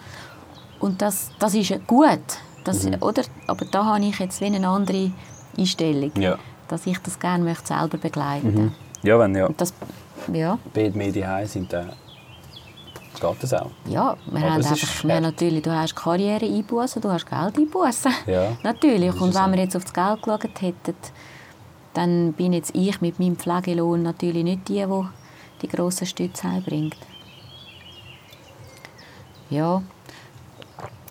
[0.79, 2.19] Und das, das ist gut.
[2.63, 2.97] Das, Mhm.
[3.01, 3.23] oder?
[3.47, 5.11] Aber da habe ich jetzt wie eine andere
[5.57, 6.37] Einstellung, Ja.
[6.67, 9.73] Dass ich das gerne möchte selber begleiten ja, wenn ja Und das,
[10.33, 11.91] ja, beide mehr daheim sind, dann
[13.19, 13.71] geht das auch.
[13.87, 17.57] ja, wir Aber haben einfach, wir haben natürlich, du hast Karriere einbußen, du hast Geld
[17.57, 18.11] einbußen.
[18.27, 19.19] Ja, Natürlich.
[19.19, 20.95] Und wenn wir jetzt auf das Geld geschaut hätten,
[21.93, 25.07] dann bin jetzt ich mit meinem Pflegelohn natürlich nicht die, die
[25.61, 26.97] die grossen Stütze heimbringt.
[29.49, 29.81] Ja,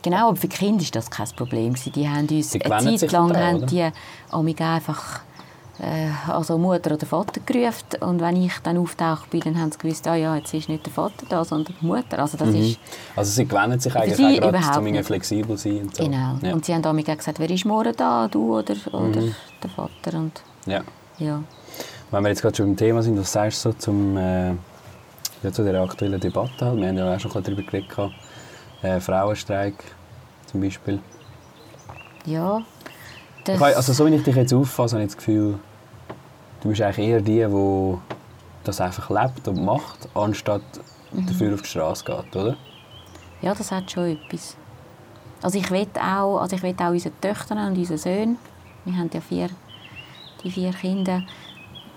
[0.03, 1.75] genau, aber für die Kinder war das kein Problem.
[1.75, 3.89] Die haben uns eine Zeit lang haben die
[4.31, 5.36] amig einfach äh,
[6.27, 10.07] also Mutter oder Vater gerufen und wenn ich dann auftaucht bin, dann haben sie gewusst,
[10.09, 12.19] ah ja, jetzt ist nicht der Vater da, sondern die Mutter.
[12.19, 12.79] Also das ist
[13.15, 15.05] Also sie gewöhnen sich eigentlich auch gerade, nicht.
[15.05, 15.83] flexibel zu sein.
[15.83, 16.05] Und so.
[16.05, 16.39] genau.
[16.41, 16.53] Ja.
[16.55, 19.21] Und sie haben auch gesagt, wer ist morgen da, du oder, oder
[19.63, 20.81] der Vater und ja.
[21.19, 21.43] ja.
[22.11, 24.51] Wenn wir jetzt gerade schon beim Thema sind, was sagst du so zum, äh,
[25.43, 26.65] ja, zu der aktuellen Debatte?
[26.65, 26.81] halt?
[26.81, 27.91] Wir haben ja auch schon darüber geredet.
[28.83, 29.75] Äh, Frauenstreik
[30.47, 31.01] zum Beispiel.
[32.25, 32.63] Ja,
[33.45, 35.59] das, Ich Also so wie ich dich jetzt auffasse, habe ich das Gefühl,
[36.67, 37.97] du bist eigentlich eher die, die
[38.65, 40.63] das einfach lebt und macht, anstatt
[41.13, 41.27] Mhm.
[41.27, 42.57] dafür auf die Straße geht, oder?
[43.41, 44.57] ja, das hat schon etwas.
[45.41, 48.37] Also ich will auch, also ich will auch unsere Töchter und unsere Söhne,
[48.85, 49.49] wir haben ja vier,
[50.43, 51.23] die vier Kinder,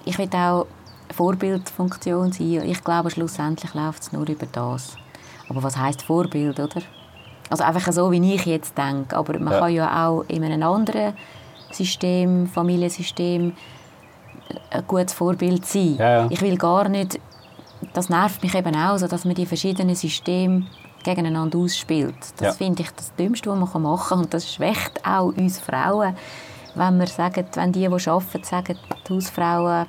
[0.05, 0.67] ich will auch
[1.11, 2.61] Vorbildfunktion sein.
[2.65, 4.95] Ich glaube, schlussendlich läuft es nur über das.
[5.49, 6.81] Aber was heißt Vorbild, oder?
[7.49, 9.17] Also einfach so, wie ich jetzt denke.
[9.17, 9.59] Aber man Ja.
[9.59, 11.13] kann ja auch in einem anderen
[11.71, 13.53] System, Familiensystem,
[14.71, 15.95] ein gutes Vorbild sein.
[15.97, 16.27] Ja, ja.
[16.29, 17.19] Ich will gar nicht,
[17.93, 20.65] das nervt mich eben auch, so, dass man die verschiedenen Systeme
[21.03, 22.15] gegeneinander ausspielt.
[22.37, 22.51] Das Ja.
[22.53, 24.19] finde ich das Dümmste, was man machen kann.
[24.19, 26.15] Und das schwächt auch uns Frauen,
[26.75, 29.87] wenn wir sagen, wenn die, die arbeiten, sagen, die Hausfrauen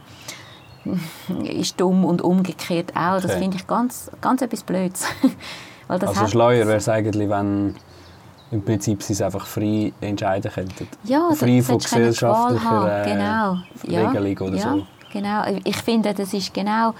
[1.44, 3.16] ist dumm und umgekehrt auch.
[3.20, 3.38] Das Okay.
[3.40, 5.04] finde ich ganz, ganz etwas Blödes.
[5.88, 7.74] Weil das also schleuer wäre es eigentlich, wenn
[8.50, 10.88] im Prinzip sie es einfach frei entscheiden könnten.
[11.04, 13.56] Ja, frei von gesellschaftlicher äh, genau.
[13.86, 14.86] ja, Regelung oder ja, so.
[15.12, 15.42] Genau.
[15.64, 16.94] Ich finde, das ist genau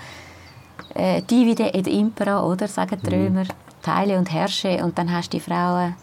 [0.95, 2.67] äh, divide et impera, oder?
[2.69, 3.09] Sagen Mhm.
[3.09, 3.45] die Römer.
[3.83, 4.83] Teile und herrsche.
[4.85, 5.95] Und dann hast du die Frauen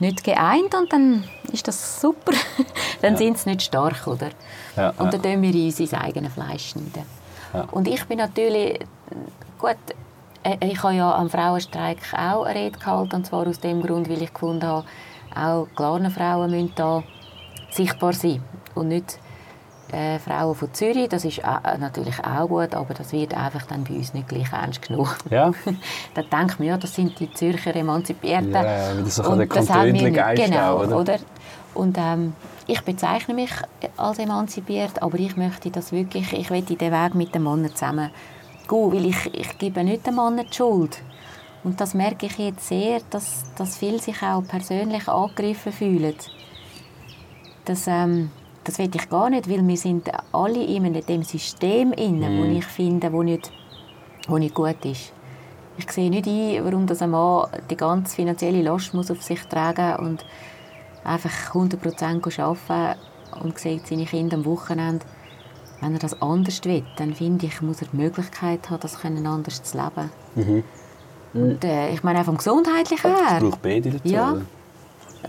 [0.00, 2.32] nicht geeint und dann ist das super.
[3.02, 3.18] dann Ja.
[3.18, 4.30] sind sie nicht stark, oder?
[4.76, 5.18] Ja, Und ja.
[5.18, 7.04] dann tun wir uns ins eigene Fleisch schneiden.
[7.54, 7.66] Ja.
[7.70, 8.80] Und ich bin natürlich,
[9.58, 9.76] gut,
[10.60, 14.22] ich habe ja am Frauenstreik auch eine Rede gehalten, und zwar aus dem Grund, weil
[14.22, 14.86] ich gefunden habe,
[15.34, 17.02] auch Glarner Frauen müssen da
[17.70, 18.42] sichtbar sein
[18.74, 19.18] und nicht
[19.92, 21.08] äh, Frauen von Zürich.
[21.08, 24.52] Das ist äh, natürlich auch gut, aber das wird einfach dann bei uns nicht gleich
[24.52, 25.10] ernst genommen.
[25.30, 25.52] Ja,
[26.14, 28.52] da denkt man, ja, das sind die Zürcher Emanzipierten.
[28.52, 30.46] Ja, das so ein Und das haben wir nicht.
[30.46, 30.96] Genau, oder?
[30.96, 31.18] oder?
[31.74, 32.34] Und ähm,
[32.66, 33.52] ich bezeichne mich
[33.96, 38.10] als emanzipiert, aber ich möchte das wirklich, ich will den Weg mit dem Mann zusammen
[38.70, 41.02] gehen, weil ich, ich gebe nicht dem Mann die Schuld.
[41.62, 46.14] Und das merke ich jetzt sehr, dass, dass viele sich auch persönlich angegriffen fühlen.
[47.66, 48.30] Das, ähm,
[48.64, 52.64] das will ich gar nicht, weil wir sind alle in dem System inne, wo ich
[52.64, 53.52] finde, wo nicht,
[54.28, 55.12] wo nicht gut ist.
[55.76, 59.40] Ich sehe nicht ein, warum das ein Mann die ganze finanzielle Last muss auf sich
[59.44, 60.24] tragen und
[61.04, 63.00] einfach 100% arbeiten
[63.42, 65.04] und sieht seine Kinder am Wochenende.
[65.80, 69.26] Wenn er das anders will, dann finde ich, muss er die Möglichkeit haben, das können
[69.26, 70.62] anders zu leben.
[71.32, 73.40] Und, äh, ich meine auch vom Gesundheitlichen es her.
[73.40, 74.08] braucht beide dazu.
[74.08, 74.36] Ja.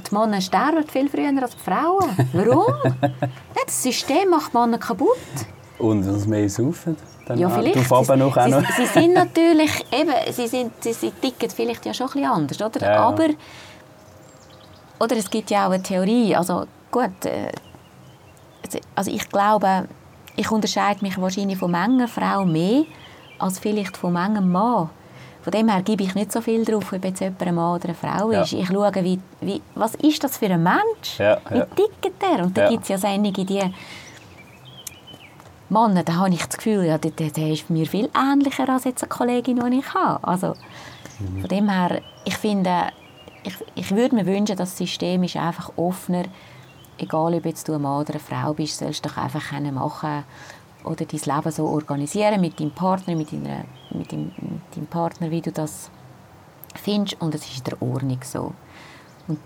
[0.09, 2.09] Die Männer sterben viel früher als die Frauen.
[2.33, 2.73] Warum?
[3.01, 5.17] Nicht, das System macht Männer kaputt.
[5.77, 6.95] Und was mehr saufen.
[7.25, 7.91] Dann Ja, vielleicht.
[7.91, 8.35] Auch sie, noch.
[8.35, 12.31] sie, sie sind natürlich, eben, sie, sind, sie, sie ticken vielleicht ja schon ein bisschen
[12.31, 12.81] anders, oder?
[12.81, 13.03] Ja, ja.
[13.03, 13.27] Aber,
[14.99, 17.51] oder es gibt ja auch eine Theorie, also gut, äh,
[18.95, 19.87] also ich glaube,
[20.35, 22.83] ich unterscheide mich wahrscheinlich von Mengen Frau mehr,
[23.39, 24.89] als vielleicht von Mengen Mann.
[25.41, 27.85] Von dem her gebe ich nicht so viel drauf, ob jetzt jemand ein Mann oder
[27.89, 28.41] eine Frau Ja.
[28.43, 28.53] ist.
[28.53, 31.17] Ich schaue, wie, wie, was ist das für ein Mensch?
[31.17, 31.65] Ja, Wie ja.
[31.65, 32.45] tickt der?
[32.45, 32.69] Und da Ja.
[32.69, 33.61] gibt es ja so einige, die
[35.69, 39.03] Mann, da habe ich das Gefühl, ja, der, der, ist mir viel ähnlicher als jetzt
[39.03, 40.27] eine Kollegin, die ich habe.
[40.27, 40.53] Also,
[41.39, 42.87] von dem her, ich finde,
[43.43, 46.23] ich, ich würde mir wünschen, das System ist einfach offener.
[47.01, 49.73] Egal, ob jetzt du ein Mann oder eine Frau bist, sollst du doch einfach können
[49.73, 50.23] machen
[50.83, 55.31] oder dein Leben so organisieren mit deinem Partner, mit, deiner, mit, deinem, mit deinem Partner,
[55.31, 55.89] wie du das
[56.75, 57.19] findest.
[57.19, 58.53] Und es ist in der Ordnung so.
[59.27, 59.39] Und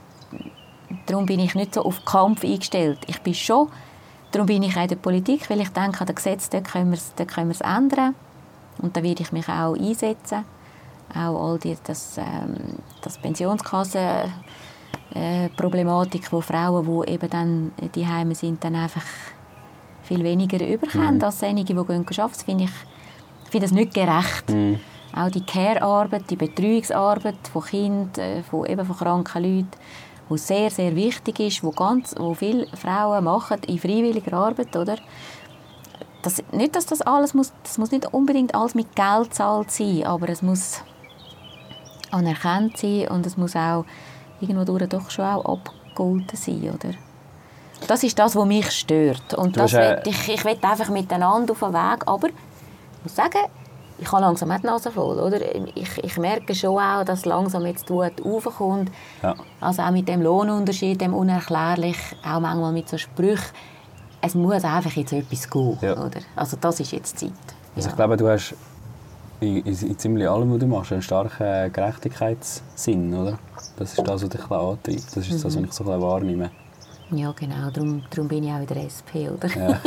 [1.05, 2.99] darum bin ich nicht so auf Kampf eingestellt.
[3.07, 3.69] Ich bin schon,
[4.31, 6.91] darum bin ich auch in der Politik, weil ich denke, an den Gesetzen dort können
[6.91, 8.15] wir es, dort können wir es ändern.
[8.79, 10.43] Und da werde ich mich auch einsetzen.
[11.13, 14.33] Auch all die, das, ähm, das Pensionskassen
[15.13, 19.03] äh, Problematik, wo Frauen, die eben dann die Heime sind, dann einfach
[20.03, 22.45] viel weniger überkommen als einige, die gehen arbeiten.
[22.45, 22.71] Finde ich,
[23.49, 24.51] finde das nicht gerecht.
[25.15, 29.69] Auch die Care-Arbeit, die Betreuungsarbeit von Kindern, äh, von, eben von kranken Leuten,
[30.29, 34.97] die sehr, sehr wichtig ist, wo, ganz, wo viele Frauen machen in freiwilliger Arbeit, oder?
[36.21, 40.03] Das, nicht, dass das alles muss, das muss nicht unbedingt alles mit Geld zahlt sein,
[40.05, 40.81] aber es muss
[42.11, 43.85] anerkannt sein und es muss auch
[44.41, 46.93] irgendwo durch doch schon auch abgegolten sein, oder?
[47.87, 49.33] Das ist das, was mich stört.
[49.33, 52.03] Und Du das äh, will ich, ich will einfach miteinander auf den Weg.
[52.05, 52.33] Aber ich
[53.03, 53.39] muss sagen,
[53.97, 55.19] ich habe langsam auch die Nase voll.
[55.19, 55.39] Oder?
[55.75, 58.91] Ich, ich merke schon auch, dass langsam jetzt die Wut raufkommt.
[59.21, 59.35] Ja.
[59.61, 63.43] Also auch mit dem Lohnunterschied, dem unerklärlich, auch manchmal mit so Sprüchen.
[64.21, 65.77] Es muss einfach jetzt etwas gehen.
[65.81, 65.93] Ja.
[65.93, 66.21] Oder?
[66.35, 67.31] Also das ist jetzt Zeit.
[67.75, 67.91] Also Ja.
[67.91, 68.55] ich glaube, du hast
[69.39, 73.39] in, in, ziemlich allem, was du machst, einen starken Gerechtigkeitssinn, oder?
[73.77, 74.87] Das ist das, was dich antreibt.
[74.87, 75.65] Das ist das, was Mhm.
[75.65, 76.51] ich so wahrnehme.
[77.11, 77.69] Ja, genau.
[77.71, 79.47] Darum, darum bin ich auch in der SP, oder?
[79.47, 79.79] Ja.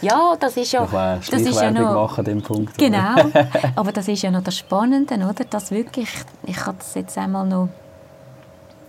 [0.00, 1.92] Ja, das ist ja, das ist ja noch...
[1.94, 2.78] machen dem Punkt.
[2.78, 3.14] Genau,
[3.76, 5.44] aber das ist ja noch das Spannende, oder?
[5.44, 6.08] Dass wirklich,
[6.46, 7.68] ich habe das jetzt einmal noch,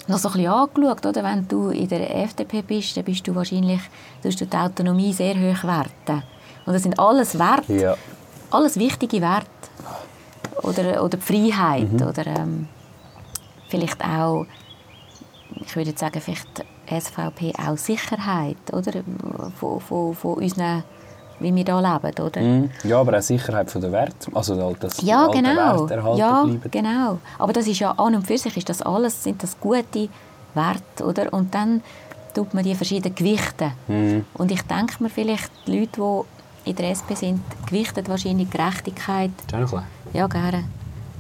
[0.08, 1.24] noch so ein bisschen angeschaut, oder?
[1.24, 3.82] Wenn du in der FDP bist, dann bist du wahrscheinlich,
[4.24, 6.24] tust du die Autonomie sehr hoch werten.
[6.66, 7.96] Und das sind alles Werte, Ja.
[8.52, 9.48] Alles wichtige Werte.
[10.64, 12.02] Oder, oder die Freiheit, Mhm.
[12.08, 12.68] oder ähm,
[13.70, 14.46] vielleicht auch,
[15.56, 18.92] ich würde jetzt sagen, vielleicht SVP auch Sicherheit, oder?
[19.60, 20.84] Von, von, von unseren,
[21.40, 22.42] wie wir hier leben, oder?
[22.42, 22.70] Mhm.
[22.84, 24.16] ja, aber auch Sicherheit von der Wert.
[24.34, 25.56] Also halt, dass Ja, alte genau.
[25.80, 26.62] Werte erhalten Ja, bleiben.
[26.72, 27.20] genau.
[27.38, 30.10] Aber das ist ja an und für sich ist das alles, sind das gute
[30.56, 31.32] Werte, oder?
[31.32, 31.82] Und dann
[32.34, 33.72] tut man die verschiedenen Gewichte.
[33.88, 34.26] Mhm.
[34.34, 39.32] Und ich denke mir vielleicht, die Leute, die in der SP sind, gewichten wahrscheinlich Gerechtigkeit,
[40.14, 40.66] ja gerne,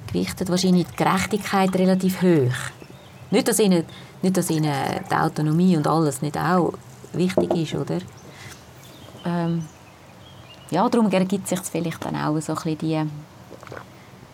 [0.07, 2.71] gewichten wahrscheinlich die Gerechtigkeit relativ hoch.
[3.31, 3.85] Nicht, dass ihnen,
[4.21, 4.73] nicht, dass ihnen
[5.09, 6.73] die Autonomie und alles nicht auch
[7.13, 7.99] wichtig ist, oder?
[9.25, 9.65] Ähm,
[10.71, 13.05] ja, darum ergibt sich vielleicht dann auch so ein bisschen die,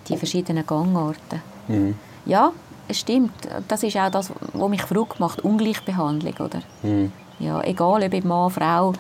[0.08, 1.42] die verschiedenen Gangorte.
[1.68, 1.96] Mhm.
[2.26, 2.52] Ja,
[2.88, 3.34] es stimmt.
[3.68, 6.62] Das ist auch das, was mich verrückt macht, Ungleichbehandlung, oder?
[6.84, 7.12] Mhm.
[7.40, 8.94] Ja, egal ob Mann, Frau,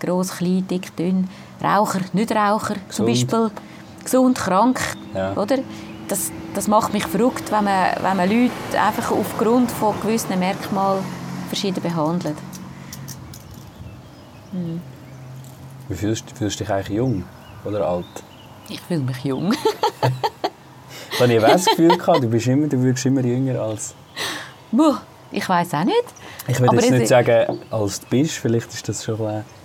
[0.00, 1.28] gross, klein, dick, dünn,
[1.62, 3.08] Raucher, nicht Raucher, zum Gesund.
[3.08, 3.50] Beispiel
[4.04, 4.80] gesund, krank,
[5.14, 5.34] Ja.
[5.36, 5.58] oder?
[6.08, 11.04] Das, das macht mich verrückt, wenn man, wenn man Leute einfach aufgrund von gewissen Merkmalen
[11.48, 12.36] verschieden behandelt.
[15.88, 17.24] Wie fühlst, fühlst du dich eigentlich jung
[17.64, 18.06] oder alt?
[18.68, 19.54] Ich fühle mich jung.
[21.12, 23.94] Ich habe nie das Gefühl gehabt, du, bist immer, du wirkst immer jünger als...
[24.72, 24.94] Buh,
[25.30, 26.04] ich weiß auch nicht.
[26.48, 28.32] Ich will Aber jetzt nicht sagen, als du bist.
[28.38, 29.59] Vielleicht ist das schon ein bisschen...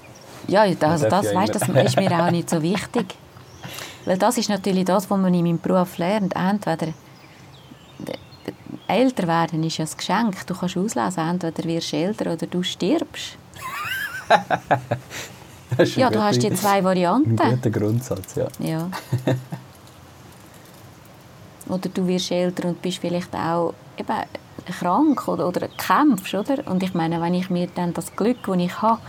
[0.48, 3.16] Ja, also das, ja weißt, das ist mir auch nicht so wichtig.
[4.06, 6.36] Weil das ist natürlich das, was man in meinem Beruf lernt.
[6.36, 6.88] Entweder
[8.88, 10.46] älter werden ist ja ein Geschenk.
[10.48, 13.38] Du kannst auslesen, entweder wirst du älter oder du stirbst.
[15.78, 17.36] Ein Ja, du hast die zwei Ein Varianten.
[17.36, 18.48] guter Grundsatz, ja.
[18.60, 18.90] Ja.
[21.68, 24.24] Oder du wirst älter und bist vielleicht auch eben
[24.80, 26.68] krank oder, oder kämpfst, oder?
[26.68, 29.02] Und ich meine, wenn ich mir dann das Glück, das ich habe,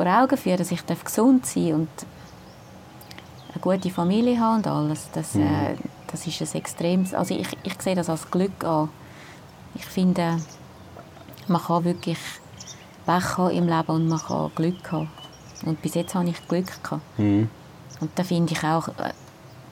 [0.00, 1.88] vor Augen führe, dass ich darf gesund sein und
[3.52, 5.76] eine gute Familie habe und alles, das, äh,
[6.10, 7.12] das ist ein extremes...
[7.12, 8.88] Also ich, ich sehe das als Glück an.
[9.74, 10.38] Ich finde,
[11.48, 12.18] man kann wirklich
[13.04, 15.10] Pech haben im Leben und man kann Glück haben.
[15.66, 17.02] Und bis jetzt habe ich Glück gehabt.
[17.18, 17.50] Mhm.
[18.00, 19.12] Und da finde ich auch, äh,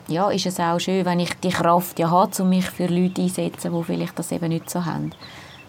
[0.09, 3.23] ja, ist es auch schön, wenn ich die Kraft ja habe, um mich für Leute
[3.23, 5.13] einzusetzen, die vielleicht das eben nicht so haben.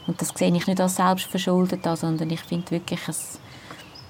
[0.06, 3.40] Und das sehe ich nicht als selbstverschuldet an, sondern ich finde wirklich, es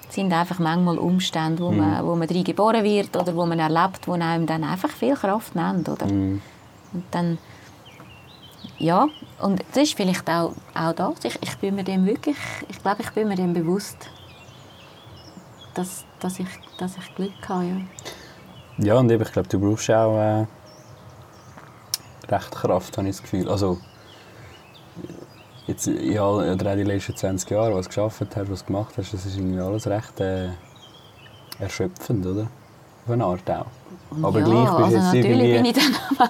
[0.09, 4.07] sind einfach manchmal Umstände, wo, man, wo man drin geboren wird oder wo man erlebt,
[4.07, 6.05] wo einem dann einfach viel Kraft nehmen, oder?
[6.05, 6.41] Mhm.
[6.93, 7.37] Und dann,
[8.79, 9.07] ja,
[9.41, 11.23] und das ist vielleicht auch, auch das.
[11.23, 14.09] Ich, ich bin mir dem wirklich, ich glaube, ich bin mir dem bewusst,
[15.75, 17.75] dass, dass, ich, dass ich Glück habe, ja.
[18.81, 20.45] Ja, und eben, ich glaube, du brauchst auch äh,
[22.29, 23.49] recht Kraft, habe ich das Gefühl.
[23.49, 23.77] Also,
[25.69, 28.65] jetzt in all, oder auch die letzten 20 Jahre, was du geschafft hast, was du
[28.65, 30.49] gemacht hast, das ist irgendwie alles recht äh,
[31.59, 32.47] erschöpfend, oder?
[33.05, 33.65] Auf eine Art auch.
[34.21, 36.29] Aber ja, gleich bist du also jetzt natürlich bin ich dann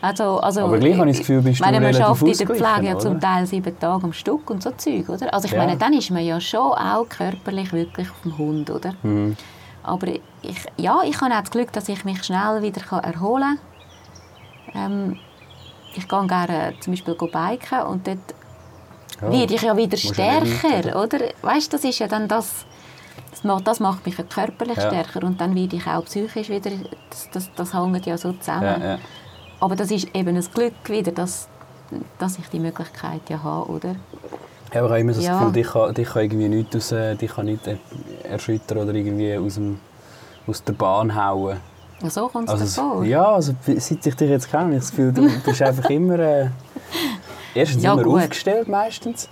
[0.00, 2.46] also, also, Aber gleich habe ich das Gefühl, bist du meine, man relativ schafft in
[2.46, 3.20] der Pflege ja zum?
[3.20, 5.32] Teil sieben Tage am Stück und so Zeug, oder?
[5.32, 5.58] Also ich Ja.
[5.58, 8.94] meine, dann ist man ja schon auch körperlich wirklich auf dem Hund, oder?
[9.02, 9.36] Mhm.
[9.82, 13.58] Aber ich, ja, ich habe auch das Glück, dass ich mich schnell wieder erholen
[14.72, 14.92] kann.
[14.92, 15.16] Ähm,
[15.96, 18.33] ich gehe gerne zum Beispiel biken und dort
[19.24, 21.18] Ja, werde ich ja wieder stärker, oder?
[21.42, 22.64] Weißt, das ist ja dann das,
[23.64, 24.88] das macht, mich körperlich Ja.
[24.88, 26.70] stärker und dann werde ich auch psychisch wieder,
[27.10, 28.82] das, das, das hängt ja so zusammen.
[28.82, 28.98] Ja.
[29.60, 31.48] Aber das ist eben ein Glück wieder, dass,
[32.18, 33.96] dass ich die Möglichkeit ja habe, oder?
[34.72, 35.38] Ja, aber ich habe immer so das.
[35.38, 37.60] Gefühl, dich kann, dich kann irgendwie nichts aus, äh, dich kann nicht
[38.24, 39.78] erschüttern oder irgendwie aus, dem,
[40.46, 41.58] aus der Bahn hauen.
[42.02, 43.04] Ja, so kommt es Also, vor.
[43.04, 46.18] ja, also seit ich dich jetzt kenne, ich das Gefühl, du bist einfach immer...
[46.18, 46.46] Äh,
[47.54, 48.22] erstens Ja, immer gut.
[48.22, 49.28] aufgestellt meistens.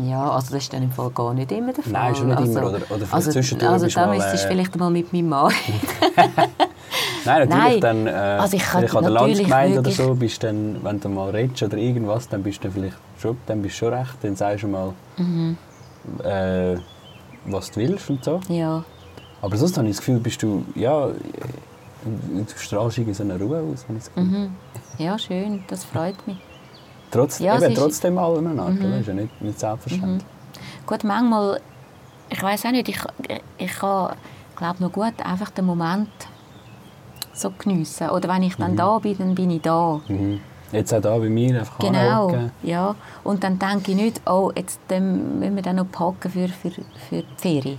[0.00, 1.92] Ja, also das ist dann im Fall gar nicht immer der Fall.
[1.92, 4.50] Nein, schon nicht also, immer, oder- oder vielleicht also, zwischendurch Also da müsstest du äh,
[4.52, 5.52] vielleicht mal mit meinem Mann
[7.24, 7.80] Nein, natürlich Nein.
[7.80, 8.06] dann...
[8.06, 11.30] Äh, Also ich vielleicht an der natürlich Landsgemeinde oder so, bist dann, wenn du mal
[11.30, 14.68] redest oder irgendwas, dann bist du vielleicht schon, dann bist schon recht, dann sagst du
[14.68, 14.92] mal...
[15.16, 15.56] Mhm.
[16.24, 16.76] äh,
[17.46, 18.40] was du willst und so.
[18.48, 18.84] Ja.
[19.42, 23.62] Aber sonst habe ich das Gefühl, bist du, ja, du strahlst irgendwie so eine Ruhe
[23.72, 23.86] aus.
[24.16, 24.50] Mhm.
[24.98, 26.36] Ja, schön, das freut mich.
[27.10, 28.98] Trotz, Ja, eben, trotzdem allem eine Art, oder?
[28.98, 30.24] ist ja nicht, nicht selbstverständlich.
[30.86, 31.60] Gut, manchmal,
[32.30, 32.98] ich weiß auch nicht, ich,
[33.58, 34.14] ich kann,
[34.56, 36.08] glaube noch gut einfach den Moment
[37.32, 38.10] so geniessen.
[38.10, 40.00] Oder wenn ich dann da bin, dann bin ich da.
[40.08, 40.40] Mhm.
[40.72, 42.94] Jetzt auch da bei mir einfach Genau, ja.
[43.24, 46.70] Und dann denke ich nicht, oh, jetzt ähm, müssen wir dann noch packen für, für,
[46.70, 47.78] für die Ferien.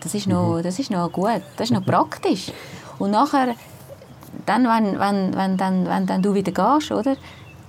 [0.00, 2.52] Das ist, noch, das ist noch gut, das ist noch praktisch.
[2.98, 3.54] Und nachher,
[4.46, 7.16] dann, wenn, wenn, wenn, dann, wenn dann du wieder gehst, oder?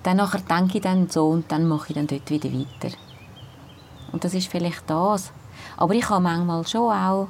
[0.03, 2.95] Dann nachher denke ich dann so und dann mache ich dann dort wieder weiter.
[4.11, 5.31] Und das ist vielleicht das.
[5.77, 7.27] Aber ich habe manchmal schon auch,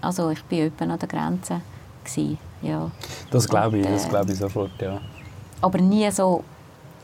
[0.00, 1.60] also ich bin etwa an der Grenze
[2.04, 2.90] gewesen, ja.
[3.30, 5.00] Das glaube ich, Und, das äh, glaube ich sofort, ja.
[5.60, 6.42] aber nie so,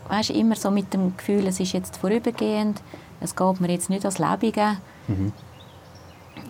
[0.09, 2.83] weißt du, immer so mit dem Gefühl, es ist jetzt vorübergehend,
[3.21, 4.77] es geht mir jetzt nicht ans Lebige.
[5.09, 5.33] Mhm.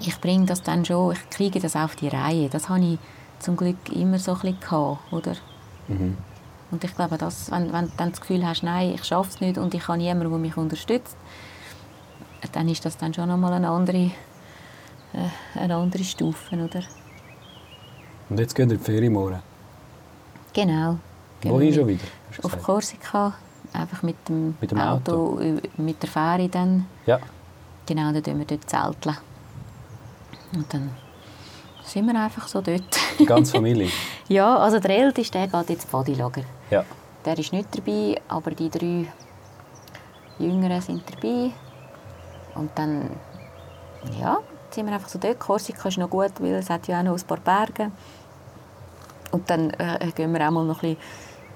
[0.01, 2.49] Ich bringe das dann schon, ich kriege das auf die Reihe.
[2.49, 2.99] Das habe ich
[3.39, 5.35] zum Glück immer so ein bisschen gehabt, oder?
[5.89, 6.17] Mhm.
[6.73, 9.41] Und ich glaube, dass, wenn, wenn du dann das Gefühl hast, nein, ich schaffe es
[9.41, 11.17] nicht und ich habe niemanden, der mich unterstützt,
[12.53, 14.11] dann ist das dann schon nochmal eine andere,
[15.13, 15.29] äh,
[15.61, 16.83] eine andere Stufe, oder?
[18.31, 19.41] Und jetzt geht ihr in die Ferien morgen.
[20.55, 20.97] Genau.
[21.41, 22.05] Gehen Wohin wir schon wieder?
[22.43, 22.63] Auf?
[22.63, 23.35] Korsika,
[23.75, 26.87] einfach mit dem, Mit dem Auto, ü- mit der Fähre dann.
[27.05, 27.19] Ja.
[27.85, 29.17] Genau, dann tun wir dort zelteln.
[30.55, 30.91] Und dann
[31.85, 32.83] sind wir einfach so dort.
[33.19, 33.91] Die ganze Familie.
[34.29, 36.43] ja, also der Älteste, der geht jetzt Bodylager.
[36.73, 36.87] Ja.
[37.27, 39.07] Der ist nicht dabei, aber die drei
[40.39, 41.51] Jüngeren sind dabei.
[42.55, 43.11] Und dann,
[44.19, 44.39] ja,
[44.71, 45.39] sind wir einfach so dort.
[45.39, 47.93] Korsika ist noch gut, weil es hat ja auch noch ein paar Berge.
[49.33, 50.97] Und dann äh, gehen wir auch mal noch ein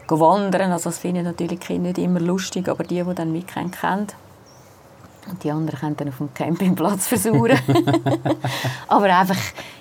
[0.06, 0.72] bisschen wandern.
[0.72, 4.08] Also das finden natürlich die Kinder nicht immer lustig, aber die, die dann mitkommen, kennen.
[5.28, 7.58] Und die anderen können dann auf dem Campingplatz versuchen.
[8.88, 9.36] aber einfach,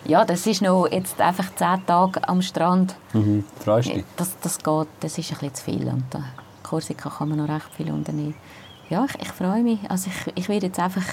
[0.06, 2.96] ja, das ist noch jetzt einfach zehn Tage am Strand.
[3.14, 3.44] Mhm.
[3.60, 4.06] Freust du dich?
[4.18, 5.88] Das, das geht, das ist ein bisschen zu viel.
[5.88, 6.24] Und da
[6.64, 8.36] Korsika kann man noch recht viel unternehmen.
[8.90, 9.80] Ja, ich, ich freue mich.
[9.90, 11.06] Also ich, ich werde jetzt einfach...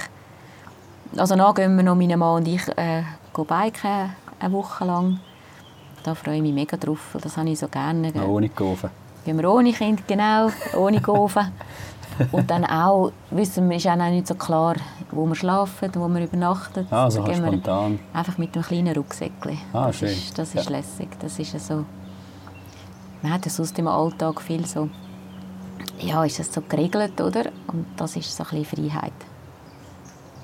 [1.17, 3.03] Also dann gehen wir noch, meine Mann und ich, äh,
[3.35, 5.21] biken, eine Woche lang.
[6.03, 8.11] Da freue ich mich mega drauf, das habe ich so gerne.
[8.13, 8.91] Noch ohne Kurve.
[9.25, 11.53] Gehen wir ohne Kind, genau, ohne Gofen.
[12.33, 14.75] Und dann auch, wissen wir, ist auch nicht so klar,
[15.11, 16.87] wo wir schlafen, wo wir übernachten.
[16.91, 17.99] Ah, so Da kannst gehen spontan.
[18.13, 19.59] Einfach mit einem kleinen Rucksäckchen.
[19.73, 20.09] Ah, das schön.
[20.09, 20.77] Ist, das ist Ja.
[20.77, 21.09] lässig.
[21.21, 21.85] Das ist so...
[23.23, 24.89] Man hat ja sonst im Alltag viel so...
[25.99, 27.45] Ja, ist das so geregelt, oder?
[27.69, 29.13] Und das ist so ein bisschen Freiheit.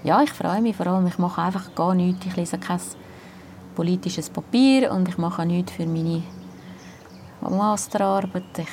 [0.05, 1.07] Ja, ich freue mich vor allem.
[1.09, 2.25] Ich mache einfach gar nichts.
[2.27, 2.81] Ich lese kein
[3.75, 6.23] politisches Papier und ich mache auch nichts für meine
[7.41, 8.45] Masterarbeit.
[8.59, 8.69] Ich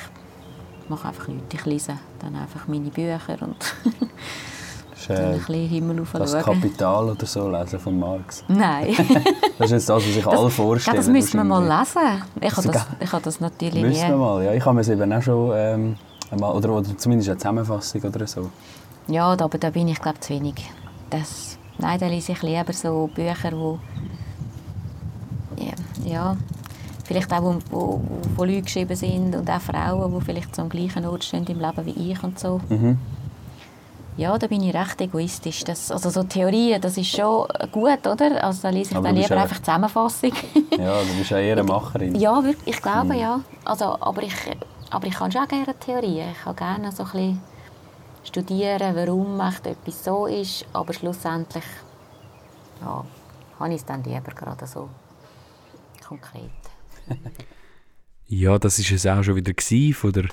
[0.88, 1.54] mache einfach nichts.
[1.54, 3.56] Ich lese dann einfach meine Bücher und
[5.08, 6.32] dann ein bisschen Himmel das.
[6.32, 8.44] Kapital oder so lesen von Marx.
[8.48, 8.94] Nein.
[9.58, 10.96] Das ist jetzt das, was sich alle vorstellen.
[10.98, 12.22] das müssen wir mal lesen.
[12.42, 14.16] Ich habe das, ich habe das natürlich Müssen wir nie.
[14.16, 14.52] mal, ja.
[14.52, 15.96] Ich habe es eben auch schon ähm,
[16.30, 18.50] einmal, oder, oder zumindest eine Zusammenfassung oder so.
[19.08, 20.56] Ja, aber da bin ich glaube zu wenig.
[21.08, 23.78] Das, nein, da lese ich lieber so Bücher, wo
[25.56, 25.72] ja,
[26.04, 26.36] ja
[27.06, 28.00] vielleicht auch wo, wo,
[28.36, 31.60] wo Leute geschrieben sind und auch Frauen, die vielleicht so am gleichen Ort stehen im
[31.60, 32.60] Leben wie ich und so.
[32.68, 32.98] Mhm.
[34.16, 35.62] Ja, da bin ich recht egoistisch.
[35.64, 38.42] Das, also so Theorien, das ist schon gut, oder?
[38.42, 40.32] Also da lese ich Aber dann lieber einfach Zusammenfassung.
[40.78, 42.14] Ja, du bist ja eher eine Macherin.
[42.14, 43.40] Ja, wirklich, ich glaube ja.
[43.64, 44.34] Also, aber, ich,
[44.90, 46.30] aber ich kann schon gerne Theorien.
[46.32, 47.42] Ich kann gerne so ein bisschen
[48.24, 50.64] studieren, warum etwas so ist.
[50.72, 51.64] Aber schlussendlich
[52.80, 53.04] ja,
[53.60, 54.88] habe ich es dann lieber gerade so
[56.06, 56.65] konkret.
[58.28, 59.52] Ja, das ist es auch schon wieder
[59.94, 60.24] von der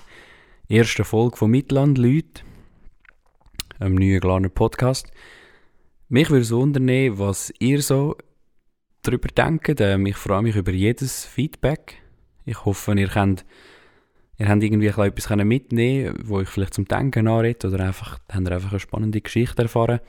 [0.67, 2.41] ersten Folge von Mitland Leute,
[3.77, 5.11] einem neuen Glarner Podcast.
[6.09, 8.17] Mich würde es wundern, was ihr so
[9.03, 9.79] darüber denkt.
[9.79, 12.01] Ähm, ich freue mich über jedes Feedback.
[12.45, 13.45] Ich hoffe, ihr könnt,
[14.39, 18.51] ihr habt irgendwie etwas mitnehmen, wo ich vielleicht zum Denken anrede oder einfach, habt ihr
[18.51, 19.99] einfach eine spannende Geschichte erfahren.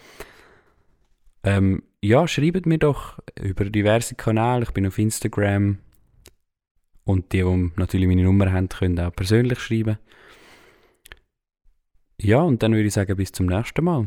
[1.43, 4.63] Ähm, ja, schreibt mir doch über diverse Kanäle.
[4.63, 5.79] Ich bin auf Instagram,
[7.05, 9.99] und die, die natürlich meine Nummer haben, können auch persönlich schreiben.
[12.21, 14.07] Ja, und dann würde ich sagen, bis zum nächsten Mal.